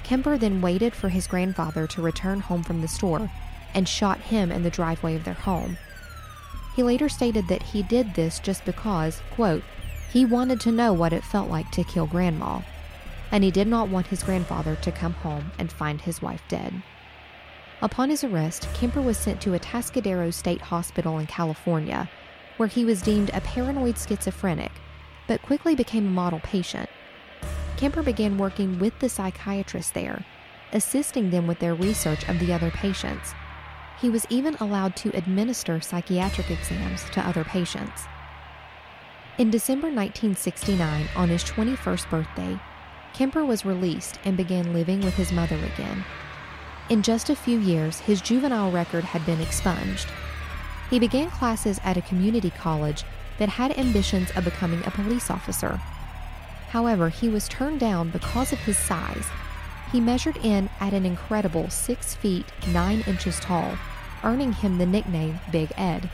[0.04, 3.30] Kemper then waited for his grandfather to return home from the store
[3.76, 5.78] and shot him in the driveway of their home.
[6.76, 9.64] He later stated that he did this just because, quote,
[10.12, 12.62] he wanted to know what it felt like to kill grandma,
[13.32, 16.84] and he did not want his grandfather to come home and find his wife dead.
[17.82, 22.10] Upon his arrest, Kemper was sent to Atascadero State Hospital in California,
[22.58, 24.72] where he was deemed a paranoid schizophrenic,
[25.28, 26.90] but quickly became a model patient.
[27.78, 30.26] Kemper began working with the psychiatrists there,
[30.74, 33.34] assisting them with their research of the other patients.
[34.00, 38.04] He was even allowed to administer psychiatric exams to other patients.
[39.38, 42.60] In December 1969, on his 21st birthday,
[43.14, 46.04] Kemper was released and began living with his mother again.
[46.90, 50.08] In just a few years, his juvenile record had been expunged.
[50.90, 53.04] He began classes at a community college
[53.38, 55.80] that had ambitions of becoming a police officer.
[56.70, 59.26] However, he was turned down because of his size.
[59.92, 63.78] He measured in at an incredible 6 feet 9 inches tall,
[64.24, 66.10] earning him the nickname Big Ed.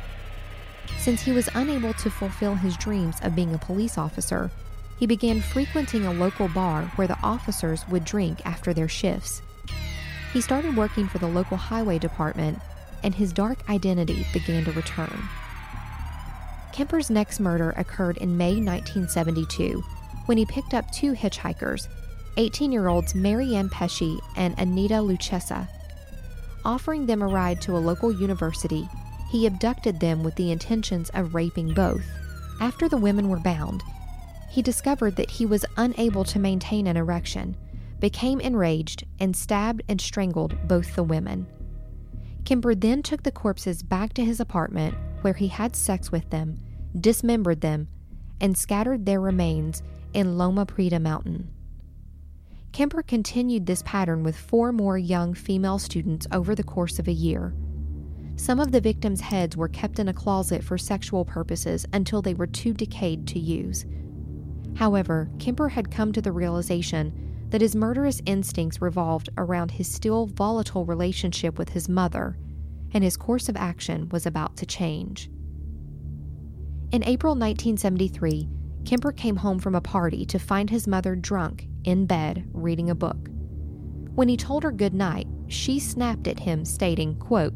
[0.97, 4.51] Since he was unable to fulfill his dreams of being a police officer,
[4.99, 9.41] he began frequenting a local bar where the officers would drink after their shifts.
[10.31, 12.59] He started working for the local highway department,
[13.03, 15.27] and his dark identity began to return.
[16.71, 19.83] Kemper's next murder occurred in May 1972
[20.27, 21.87] when he picked up two hitchhikers,
[22.41, 25.67] 18 year olds Marianne Pesce and Anita Luchessa.
[26.65, 28.89] Offering them a ride to a local university,
[29.29, 32.03] he abducted them with the intentions of raping both.
[32.59, 33.83] After the women were bound,
[34.49, 37.55] he discovered that he was unable to maintain an erection,
[37.99, 41.45] became enraged, and stabbed and strangled both the women.
[42.43, 46.57] Kemper then took the corpses back to his apartment where he had sex with them,
[46.99, 47.87] dismembered them,
[48.39, 49.83] and scattered their remains
[50.15, 51.47] in Loma Prieta Mountain.
[52.71, 57.13] Kemper continued this pattern with four more young female students over the course of a
[57.13, 57.53] year.
[58.37, 62.33] Some of the victims' heads were kept in a closet for sexual purposes until they
[62.33, 63.85] were too decayed to use.
[64.75, 70.27] However, Kemper had come to the realization that his murderous instincts revolved around his still
[70.27, 72.37] volatile relationship with his mother,
[72.93, 75.29] and his course of action was about to change.
[76.91, 78.47] In April 1973,
[78.85, 82.95] Kemper came home from a party to find his mother drunk in bed reading a
[82.95, 83.29] book.
[84.15, 87.53] When he told her good night, she snapped at him, stating, quote,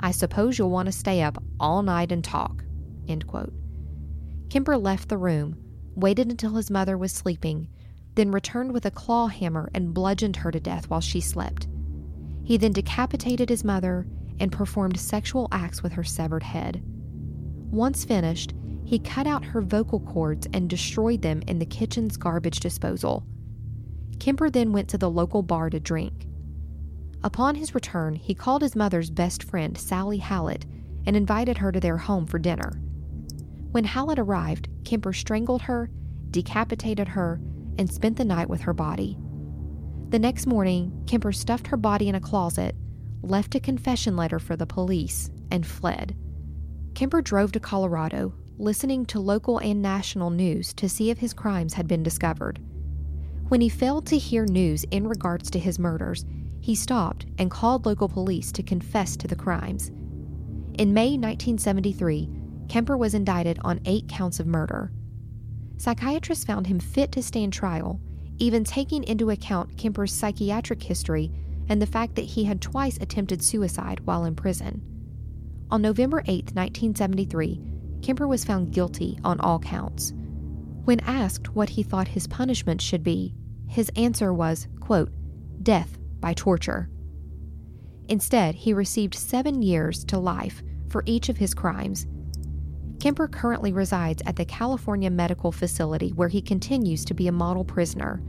[0.00, 2.64] I suppose you'll want to stay up all night and talk.
[3.08, 3.52] End quote.
[4.50, 5.56] Kemper left the room,
[5.94, 7.68] waited until his mother was sleeping,
[8.14, 11.66] then returned with a claw hammer and bludgeoned her to death while she slept.
[12.44, 14.06] He then decapitated his mother
[14.38, 16.82] and performed sexual acts with her severed head.
[17.70, 18.54] Once finished,
[18.86, 23.24] he cut out her vocal cords and destroyed them in the kitchen's garbage disposal.
[24.20, 26.28] Kemper then went to the local bar to drink.
[27.24, 30.64] Upon his return, he called his mother's best friend, Sally Hallett,
[31.04, 32.80] and invited her to their home for dinner.
[33.72, 35.90] When Hallett arrived, Kemper strangled her,
[36.30, 37.40] decapitated her,
[37.78, 39.18] and spent the night with her body.
[40.10, 42.76] The next morning, Kemper stuffed her body in a closet,
[43.22, 46.16] left a confession letter for the police, and fled.
[46.94, 51.74] Kemper drove to Colorado, listening to local and national news to see if his crimes
[51.74, 52.58] had been discovered.
[53.48, 56.24] When he failed to hear news in regards to his murders,
[56.60, 59.88] he stopped and called local police to confess to the crimes.
[60.78, 62.28] In May 1973,
[62.68, 64.90] Kemper was indicted on eight counts of murder.
[65.76, 68.00] Psychiatrists found him fit to stand trial,
[68.38, 71.30] even taking into account Kemper's psychiatric history
[71.68, 74.82] and the fact that he had twice attempted suicide while in prison.
[75.70, 77.60] On November 8, 1973,
[78.06, 80.12] Kemper was found guilty on all counts.
[80.84, 83.34] When asked what he thought his punishment should be,
[83.66, 85.10] his answer was, quote,
[85.60, 86.88] death by torture.
[88.08, 92.06] Instead, he received seven years to life for each of his crimes.
[93.00, 97.64] Kemper currently resides at the California Medical Facility where he continues to be a model
[97.64, 98.22] prisoner.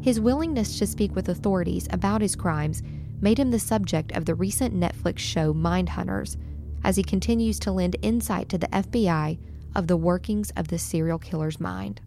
[0.00, 2.84] His willingness to speak with authorities about his crimes
[3.20, 6.36] made him the subject of the recent Netflix show Mindhunters,
[6.84, 9.38] as he continues to lend insight to the FBI
[9.74, 12.00] of the workings of the serial killer's mind.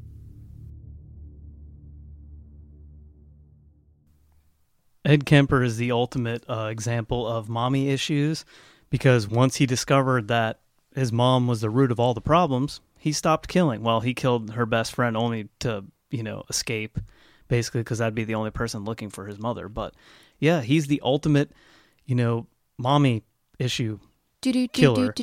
[5.03, 8.43] Ed Kemper is the ultimate uh, example of mommy issues
[8.89, 10.59] because once he discovered that
[10.95, 13.83] his mom was the root of all the problems, he stopped killing.
[13.83, 16.97] Well, he killed her best friend only to, you know, escape,
[17.47, 19.69] basically, because that'd be the only person looking for his mother.
[19.69, 19.93] But
[20.39, 21.51] yeah, he's the ultimate,
[22.05, 22.47] you know,
[22.77, 23.23] mommy
[23.59, 23.99] issue
[24.67, 25.13] killer.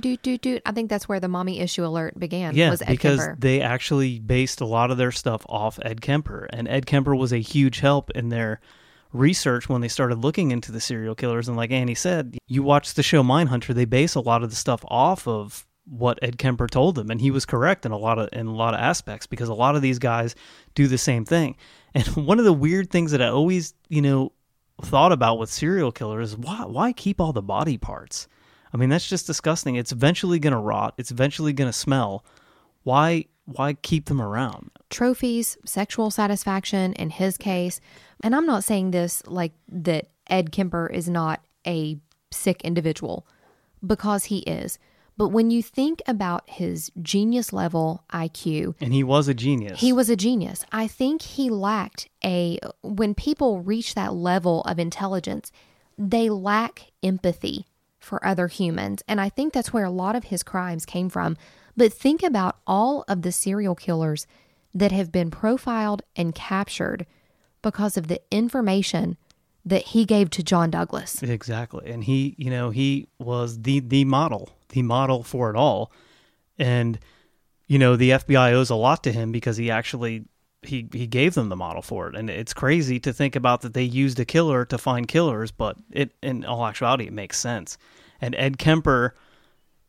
[0.64, 2.55] I think that's where the mommy issue alert began.
[2.55, 3.37] Yeah, was Ed because Kemper.
[3.39, 7.33] they actually based a lot of their stuff off Ed Kemper, and Ed Kemper was
[7.33, 8.61] a huge help in their
[9.12, 11.49] research when they started looking into the serial killers.
[11.49, 14.57] And like Annie said, you watch the show Mindhunter, they base a lot of the
[14.57, 18.18] stuff off of what Ed Kemper told them, and he was correct in a lot
[18.18, 20.35] of in a lot of aspects because a lot of these guys
[20.75, 21.57] do the same thing.
[21.95, 24.33] And one of the weird things that I always, you know,
[24.81, 28.29] thought about with serial killers is why why keep all the body parts?
[28.73, 29.77] I mean, that's just disgusting.
[29.77, 30.95] It's eventually going to rot.
[30.97, 32.25] It's eventually going to smell.
[32.85, 34.70] Why why keep them around?
[34.89, 37.81] trophies, sexual satisfaction in his case.
[38.23, 41.99] And I'm not saying this like that Ed Kemper is not a
[42.31, 43.27] sick individual
[43.85, 44.79] because he is.
[45.16, 49.81] But when you think about his genius level IQ, And he was a genius.
[49.81, 50.64] he was a genius.
[50.73, 55.53] I think he lacked a, when people reach that level of intelligence,
[55.99, 57.66] they lack empathy
[58.03, 59.03] for other humans.
[59.07, 61.37] And I think that's where a lot of his crimes came from.
[61.77, 64.27] But think about all of the serial killers
[64.75, 67.07] that have been profiled and captured
[67.63, 69.17] because of the information
[69.65, 71.23] that he gave to John Douglas.
[71.23, 71.91] Exactly.
[71.91, 75.93] And he, you know, he was the the model, the model for it all.
[76.59, 76.99] And
[77.69, 80.25] you know, the FBI owes a lot to him because he actually
[80.63, 82.17] he he gave them the model for it.
[82.17, 85.77] And it's crazy to think about that they used a killer to find killers, but
[85.91, 87.79] it in all actuality it makes sense.
[88.21, 89.15] And Ed Kemper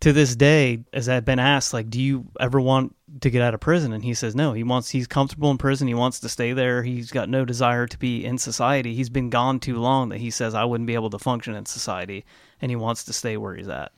[0.04, 3.54] to this day, as I've been asked, like, do you ever want to get out
[3.54, 3.94] of prison?
[3.94, 4.52] And he says no.
[4.52, 5.88] He wants he's comfortable in prison.
[5.88, 6.84] He wants to stay there.
[6.84, 8.96] He's got no desire to be in society.
[8.96, 11.66] He's been gone too long that he says I wouldn't be able to function in
[11.66, 12.26] society,
[12.62, 13.92] and he wants to stay where he's at.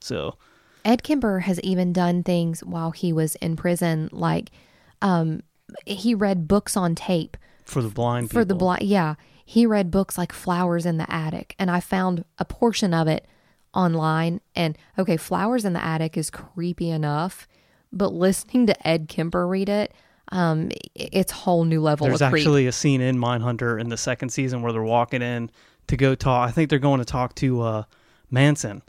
[0.00, 0.36] So
[0.86, 4.52] Ed Kemper has even done things while he was in prison, like
[5.02, 5.42] um,
[5.84, 8.40] he read books on tape for the blind people.
[8.40, 8.82] for the blind.
[8.82, 9.14] Yeah,
[9.44, 13.26] he read books like Flowers in the Attic, and I found a portion of it
[13.74, 14.40] online.
[14.54, 17.46] And okay, Flowers in the Attic is creepy enough,
[17.92, 19.92] but listening to Ed Kemper read it,
[20.32, 22.42] um, it's whole new level There's of creep.
[22.42, 25.50] actually a scene in Mindhunter in the second season where they're walking in
[25.86, 26.48] to go talk.
[26.48, 27.82] I think they're going to talk to uh,
[28.30, 28.82] Manson,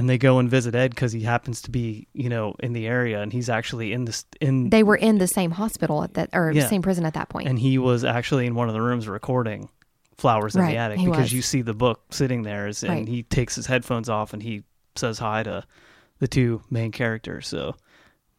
[0.00, 2.86] and they go and visit Ed because he happens to be, you know, in the
[2.86, 6.30] area, and he's actually in this in they were in the same hospital at that,
[6.32, 6.68] or Yeah.
[6.68, 7.48] same prison at that point.
[7.48, 9.68] and he was actually in one of the rooms recording
[10.16, 11.32] flowers in Right, the attic because was.
[11.34, 13.06] you see the book sitting there and Right.
[13.08, 14.62] he takes his headphones off and he
[14.96, 15.64] says hi to
[16.18, 17.74] the two main characters so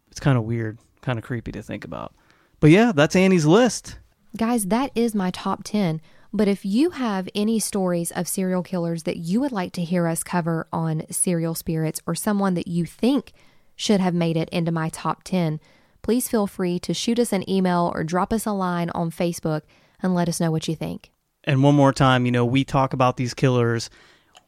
[0.10, 2.14] it's kind of weird kind of creepy to think about
[2.60, 3.98] but yeah that's annie's list
[4.38, 6.00] Guys, that is my top 10.
[6.34, 10.08] But if you have any stories of serial killers that you would like to hear
[10.08, 13.34] us cover on Serial Spirits or someone that you think
[13.76, 15.60] should have made it into my top 10,
[16.02, 19.64] please feel free to shoot us an email or drop us a line on Facebook
[20.02, 21.12] and let us know what you think.
[21.44, 23.90] and one more time you know we talk about these killers.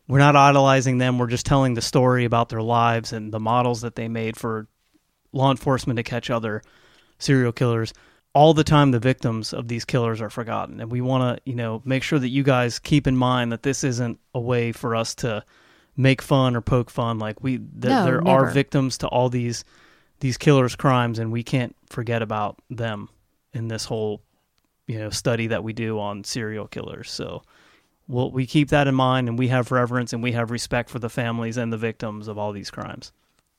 [0.07, 1.17] We're not idolizing them.
[1.17, 4.67] We're just telling the story about their lives and the models that they made for
[5.31, 6.61] law enforcement to catch other
[7.19, 7.93] serial killers
[8.33, 10.79] all the time the victims of these killers are forgotten.
[10.79, 13.63] And we want to you know make sure that you guys keep in mind that
[13.63, 15.43] this isn't a way for us to
[15.95, 17.19] make fun or poke fun.
[17.19, 18.47] Like we th- No, there never.
[18.47, 19.63] are victims to all these
[20.19, 23.09] these killers crimes and we can't forget about them
[23.53, 24.21] in this whole
[24.87, 27.11] you know study that we do on serial killers.
[27.11, 27.43] So
[28.07, 30.99] we'll, we keep that in mind and we have reverence and we have respect for
[30.99, 33.11] the families and the victims of all these crimes.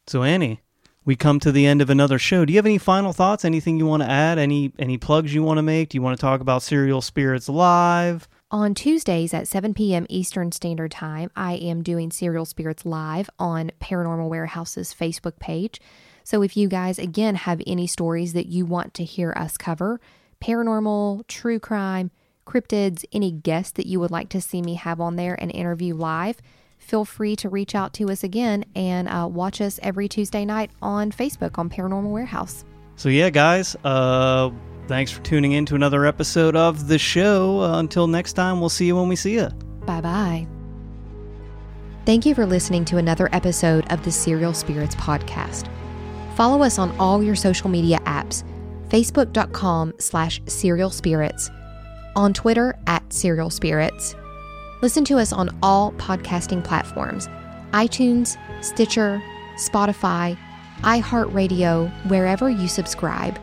[0.07, 0.61] So annie
[1.05, 3.77] we come to the end of another show do you have any final thoughts anything
[3.77, 6.21] you want to add any any plugs you want to make do you want to
[6.21, 10.07] talk about serial spirits live On Tuesdays at 7 p.m.
[10.09, 15.81] Eastern Standard Time, I am doing Serial Spirits Live on Paranormal Warehouse's Facebook page.
[16.23, 20.01] So if you guys, again, have any stories that you want to hear us cover,
[20.41, 22.13] paranormal, true crime,
[22.47, 25.95] cryptids, any guests that you would like to see me have on there and interview
[25.95, 26.37] live,
[26.79, 30.71] feel free to reach out to us again and uh, watch us every Tuesday night
[30.83, 32.65] on Facebook on Paranormal Warehouse.
[32.97, 34.51] so yeah guys uh
[34.87, 38.69] thanks for tuning in to another episode of the show uh, until next time we'll
[38.69, 39.49] see you when we see you
[39.87, 40.47] Bye bye.
[42.07, 45.69] Thank you for listening to another episode of the Serial Spirits podcast.
[46.37, 48.45] Follow us on all your social media apps
[48.91, 51.51] facebook.com slash serial spirits,
[52.15, 54.15] on Twitter at serial spirits.
[54.83, 57.29] Listen to us on all podcasting platforms
[57.73, 59.23] iTunes, Stitcher,
[59.57, 60.37] Spotify,
[60.83, 63.37] iHeartRadio, wherever you subscribe.